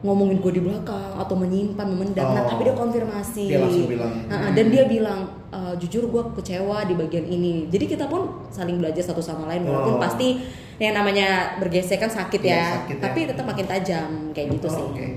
ngomongin 0.03 0.37
gue 0.37 0.51
di 0.51 0.61
belakang 0.61 1.15
atau 1.17 1.33
menyimpan 1.33 1.87
memendam. 1.89 2.27
Nah 2.29 2.43
Oh. 2.43 2.49
tapi 2.53 2.69
dia 2.69 2.75
konfirmasi. 2.75 3.45
Dia 3.49 3.57
langsung 3.57 3.87
bilang. 3.87 4.11
Nah, 4.27 4.51
dan 4.51 4.65
dia 4.67 4.83
bilang 4.83 5.19
"E, 5.47 5.59
jujur 5.79 6.11
gue 6.11 6.23
kecewa 6.37 6.83
di 6.83 6.93
bagian 6.93 7.23
ini. 7.23 7.71
Jadi 7.71 7.87
kita 7.87 8.05
pun 8.05 8.45
saling 8.51 8.77
belajar 8.77 8.99
satu 9.01 9.23
sama 9.23 9.47
lain 9.47 9.63
walaupun 9.63 9.95
Oh. 9.95 10.03
pasti 10.03 10.43
yang 10.75 10.91
namanya 10.91 11.55
bergesek 11.57 11.97
kan 11.97 12.11
sakit 12.11 12.41
Iya, 12.43 12.51
ya. 12.51 12.65
sakit 12.77 12.97
ya. 12.99 13.03
Tapi 13.09 13.19
tetap 13.25 13.45
makin 13.47 13.63
tajam 13.65 14.09
kayak 14.35 14.47
gitu 14.53 14.67
Oh, 14.67 14.75
sih. 14.75 14.85
Oke. 14.91 15.07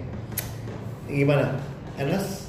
Gimana? 1.11 1.76
Enes? 1.97 2.45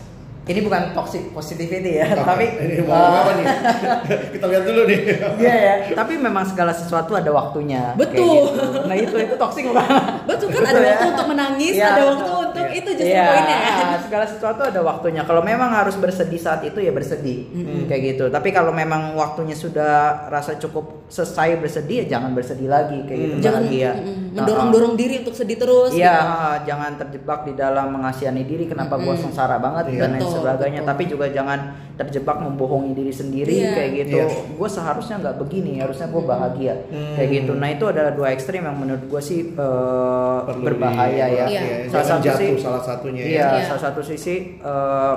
Ini 0.48 0.64
bukan 0.64 0.96
toxic 0.96 1.36
positivity 1.36 2.00
ya, 2.00 2.08
tapi 2.16 2.48
ini 2.48 2.80
mau 2.80 2.96
apa 3.20 3.36
nih? 3.36 3.46
Kita 4.32 4.48
lihat 4.48 4.64
dulu 4.64 4.88
nih. 4.88 5.00
Iya 5.36 5.56
ya, 5.60 5.74
tapi 5.92 6.16
memang 6.16 6.48
segala 6.48 6.72
sesuatu 6.72 7.20
ada 7.20 7.28
waktunya. 7.30 7.92
Betul. 8.00 8.56
gitu. 8.56 8.88
Nah 8.88 8.96
itu 8.96 9.12
itu 9.18 9.36
toxic 9.36 9.68
bukan? 9.68 9.84
Betul 10.24 10.48
kan 10.48 10.64
ada 10.64 10.72
Betul 10.72 10.80
ya? 10.80 10.92
waktu 10.94 11.08
untuk 11.12 11.28
menangis, 11.28 11.74
Iya, 11.76 11.84
ada 11.86 11.92
betul. 12.00 12.08
waktu 12.08 12.32
untuk 12.48 12.64
Iya. 12.64 12.80
itu 12.80 12.90
justru 12.96 13.12
Iya, 13.12 13.26
poinnya 13.28 13.58
kan. 13.60 14.00
segala 14.00 14.26
sesuatu 14.26 14.62
ada 14.64 14.80
waktunya. 14.80 15.22
Kalau 15.24 15.42
memang 15.44 15.70
harus 15.70 15.96
bersedih 16.00 16.40
saat 16.40 16.64
itu 16.64 16.80
ya 16.80 16.96
bersedih, 16.96 17.40
kayak 17.84 18.02
gitu. 18.08 18.26
Tapi 18.32 18.50
kalau 18.50 18.72
memang 18.72 19.20
waktunya 19.20 19.52
sudah 19.52 19.94
rasa 20.32 20.56
cukup 20.56 21.12
selesai 21.12 21.60
bersedih 21.60 22.08
ya 22.08 22.16
jangan 22.16 22.32
bersedih 22.32 22.72
lagi, 22.72 23.04
kayak 23.04 23.20
gitu. 23.20 23.36
Jangan 23.44 23.68
bahagia. 23.68 23.92
Mm, 24.38 24.40
mendorong-dorong 24.40 24.94
diri 24.94 25.16
untuk 25.20 25.34
sedih 25.34 25.58
terus. 25.58 25.92
Iya, 25.92 26.14
gitu. 26.14 26.26
jangan 26.68 26.92
terjebak 26.96 27.40
di 27.44 27.54
dalam 27.54 27.90
mengasihani 27.92 28.44
diri. 28.44 28.64
Kenapa 28.66 28.96
gua 28.96 29.14
sengsara 29.14 29.58
banget 29.58 29.90
Iya. 29.90 30.00
dan 30.00 30.10
lain 30.14 30.24
sebagainya. 30.24 30.80
betul. 30.80 30.90
Tapi 30.90 31.04
juga 31.08 31.26
jangan 31.28 31.60
terjebak 31.94 32.38
membohongi 32.38 32.94
diri 32.94 33.10
sendiri 33.10 33.50
Iya. 33.52 33.72
kayak 33.74 33.92
gitu. 33.98 34.20
Iya. 34.20 34.54
Gue 34.54 34.70
seharusnya 34.70 35.16
nggak 35.18 35.36
begini, 35.38 35.72
harusnya 35.78 36.06
gue 36.08 36.24
bahagia 36.24 36.74
kayak 37.16 37.30
gitu. 37.36 37.52
Nah 37.54 37.68
itu 37.68 37.84
adalah 37.84 38.12
dua 38.12 38.30
ekstrim 38.30 38.62
yang 38.62 38.78
menurut 38.78 39.02
gue 39.04 39.18
sih 39.20 39.50
Perlu 39.52 40.62
berbahaya 40.64 41.26
di- 41.26 41.34
ya. 41.34 41.46
Iya. 41.48 41.62
Jangan 41.88 41.90
Salah 41.90 42.06
satu 42.08 42.24
jatuh 42.24 42.38
sih- 42.40 42.62
salah 42.62 42.84
satunya 42.84 43.22
Iya, 43.24 43.34
ya. 43.34 43.48
Iya. 43.52 43.66
salah 43.66 43.82
satu 43.84 44.02
sisi 44.04 44.36
eh, 44.60 45.16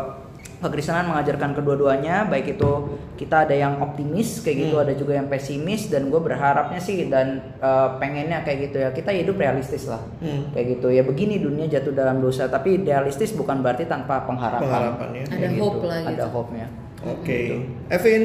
kekristenan 0.61 1.05
mengajarkan 1.07 1.53
kedua-duanya 1.53 2.25
baik 2.25 2.53
itu 2.53 2.71
kita 3.15 3.43
ada 3.43 3.53
yang 3.53 3.81
optimis 3.81 4.41
kayak 4.41 4.57
gitu 4.61 4.75
Hmm. 4.75 4.85
ada 4.85 4.93
juga 4.93 5.13
yang 5.15 5.27
pesimis 5.27 5.89
dan 5.89 6.07
gue 6.07 6.17
berharapnya 6.19 6.77
sih 6.77 7.07
dan 7.07 7.27
eh, 7.57 7.89
pengennya 7.97 8.41
kayak 8.41 8.59
gitu 8.67 8.77
ya 8.79 8.89
kita 8.91 9.11
hidup 9.11 9.37
realistis 9.37 9.85
lah 9.85 10.05
Hmm. 10.19 10.49
kayak 10.51 10.67
gitu 10.75 10.89
ya 10.89 11.01
begini 11.01 11.37
dunia 11.37 11.65
jatuh 11.67 11.91
dalam 11.91 12.19
dosa 12.19 12.45
tapi 12.47 12.77
realistis 12.79 13.33
bukan 13.33 13.59
berarti 13.59 13.85
tanpa 13.85 14.21
pengharapan 14.23 14.63
Pengharapan 14.63 15.09
ya. 15.11 15.25
Ada 15.27 15.37
Kayak 15.39 15.53
hope 15.59 15.81
lah 15.83 15.97
ada 15.99 16.09
gitu. 16.11 16.25
hope-nya 16.31 16.67
Oke. 17.03 17.41
Evin. 17.89 18.23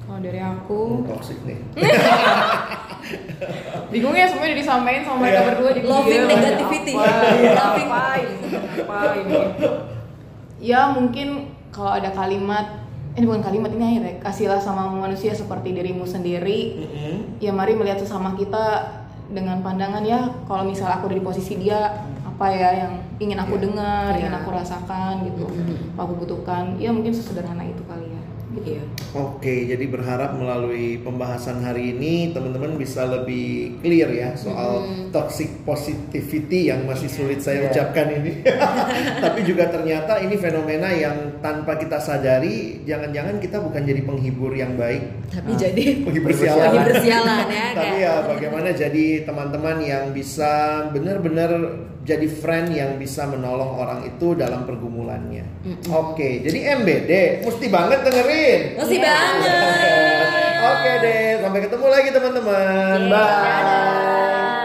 Kalau 0.00 0.22
dari 0.22 0.38
aku, 0.38 1.02
Toxic 1.04 1.38
nih. 1.42 1.58
bingung 3.86 4.14
ya 4.14 4.26
semuanya 4.26 4.54
disampaikan 4.54 5.02
sama 5.02 5.16
mereka 5.20 5.34
Iya. 5.36 5.46
berdua 5.48 5.70
jadi 5.72 5.86
Loving 5.86 6.22
negativity. 6.26 6.92
apa. 6.94 7.10
Loving 7.52 7.88
apa 7.88 8.04
ini? 8.16 8.36
Apa 8.80 8.98
ini? 9.16 9.34
Ya 10.56 10.88
mungkin 10.88 11.52
kalau 11.68 11.92
ada 11.92 12.08
kalimat 12.10 12.84
ini 13.12 13.24
bukan 13.24 13.42
kalimat 13.42 13.70
ini 13.70 13.84
akhirnya 13.86 14.14
kasihlah 14.20 14.60
sama 14.60 14.88
manusia 14.88 15.32
seperti 15.32 15.72
dirimu 15.72 16.04
sendiri 16.04 16.60
Mm-mm. 16.78 17.40
ya 17.40 17.48
mari 17.48 17.72
melihat 17.72 17.96
sesama 17.96 18.32
kita 18.32 18.92
dengan 19.26 19.60
pandangan 19.60 20.00
ya 20.00 20.28
kalau 20.44 20.62
misal 20.62 20.86
aku 20.86 21.08
ada 21.08 21.16
di 21.16 21.24
posisi 21.24 21.56
dia 21.56 21.96
apa 22.22 22.46
ya 22.48 22.84
yang 22.84 22.92
ingin 23.16 23.40
aku 23.40 23.56
Iya. 23.56 23.62
dengar 23.64 24.08
Iya. 24.12 24.20
ingin 24.20 24.34
aku 24.36 24.48
rasakan 24.52 25.14
gitu 25.24 25.44
Mhm. 25.48 25.96
apa 25.96 26.00
aku 26.04 26.14
butuhkan 26.20 26.64
ya 26.76 26.92
mungkin 26.92 27.08
sesederhana 27.10 27.64
itu 27.64 27.80
ya 27.80 27.95
gitu. 28.58 28.72
Iya. 28.72 28.82
Oke, 29.12 29.54
jadi 29.66 29.84
berharap 29.84 30.32
melalui 30.32 30.98
pembahasan 30.98 31.60
hari 31.60 31.90
ini 31.90 32.30
teman-teman 32.30 32.74
bisa 32.74 33.04
lebih 33.04 33.76
clear 33.78 34.08
ya 34.08 34.30
soal 34.34 34.82
toxic 35.10 35.48
positivity 35.62 36.66
yang 36.66 36.84
masih 36.84 37.06
sulit 37.06 37.38
saya 37.38 37.62
Iya. 37.62 37.68
ucapkan 37.70 38.06
ini. 38.14 38.32
Tapi 39.24 39.40
juga 39.42 39.66
ternyata 39.66 40.18
ini 40.18 40.34
fenomena 40.34 40.88
yang 40.88 41.16
tanpa 41.38 41.76
kita 41.76 41.96
sadari, 41.96 42.80
jangan-jangan 42.82 43.36
kita 43.38 43.58
bukan 43.58 43.82
jadi 43.82 44.00
penghibur 44.02 44.52
yang 44.52 44.74
baik, 44.74 45.02
Tapi 45.28 45.50
Ah. 45.50 45.58
jadi 45.58 45.84
penghibur 46.02 46.32
sialan. 46.32 46.60
lagi 46.62 46.78
bersialan 46.86 47.44
ya 47.46 47.66
Tapi 47.72 47.96
ya 47.98 48.14
bagaimana 48.26 48.68
jadi 48.70 49.06
teman-teman 49.22 49.76
yang 49.78 50.04
bisa 50.10 50.52
benar-benar 50.90 51.50
jadi 52.06 52.26
friend 52.30 52.70
yang 52.70 52.94
bisa 52.96 53.26
menolong 53.26 53.74
orang 53.74 54.06
itu 54.06 54.32
dalam 54.32 54.62
pergumulannya. 54.62 55.42
Oke, 55.90 56.40
jadi 56.40 56.78
MBD 56.78 57.10
mesti 57.42 57.66
banget 57.66 58.06
dengerin. 58.06 58.60
Masih 58.78 58.96
Iya. 58.96 59.04
banget. 59.04 60.54
Oke 60.56 60.90
deh, 61.02 61.26
sampai 61.42 61.60
ketemu 61.60 61.86
lagi 61.86 62.08
teman-teman. 62.08 62.98
Iya. 63.02 63.10
Bye. 63.10 63.26
Dadah. 63.36 64.55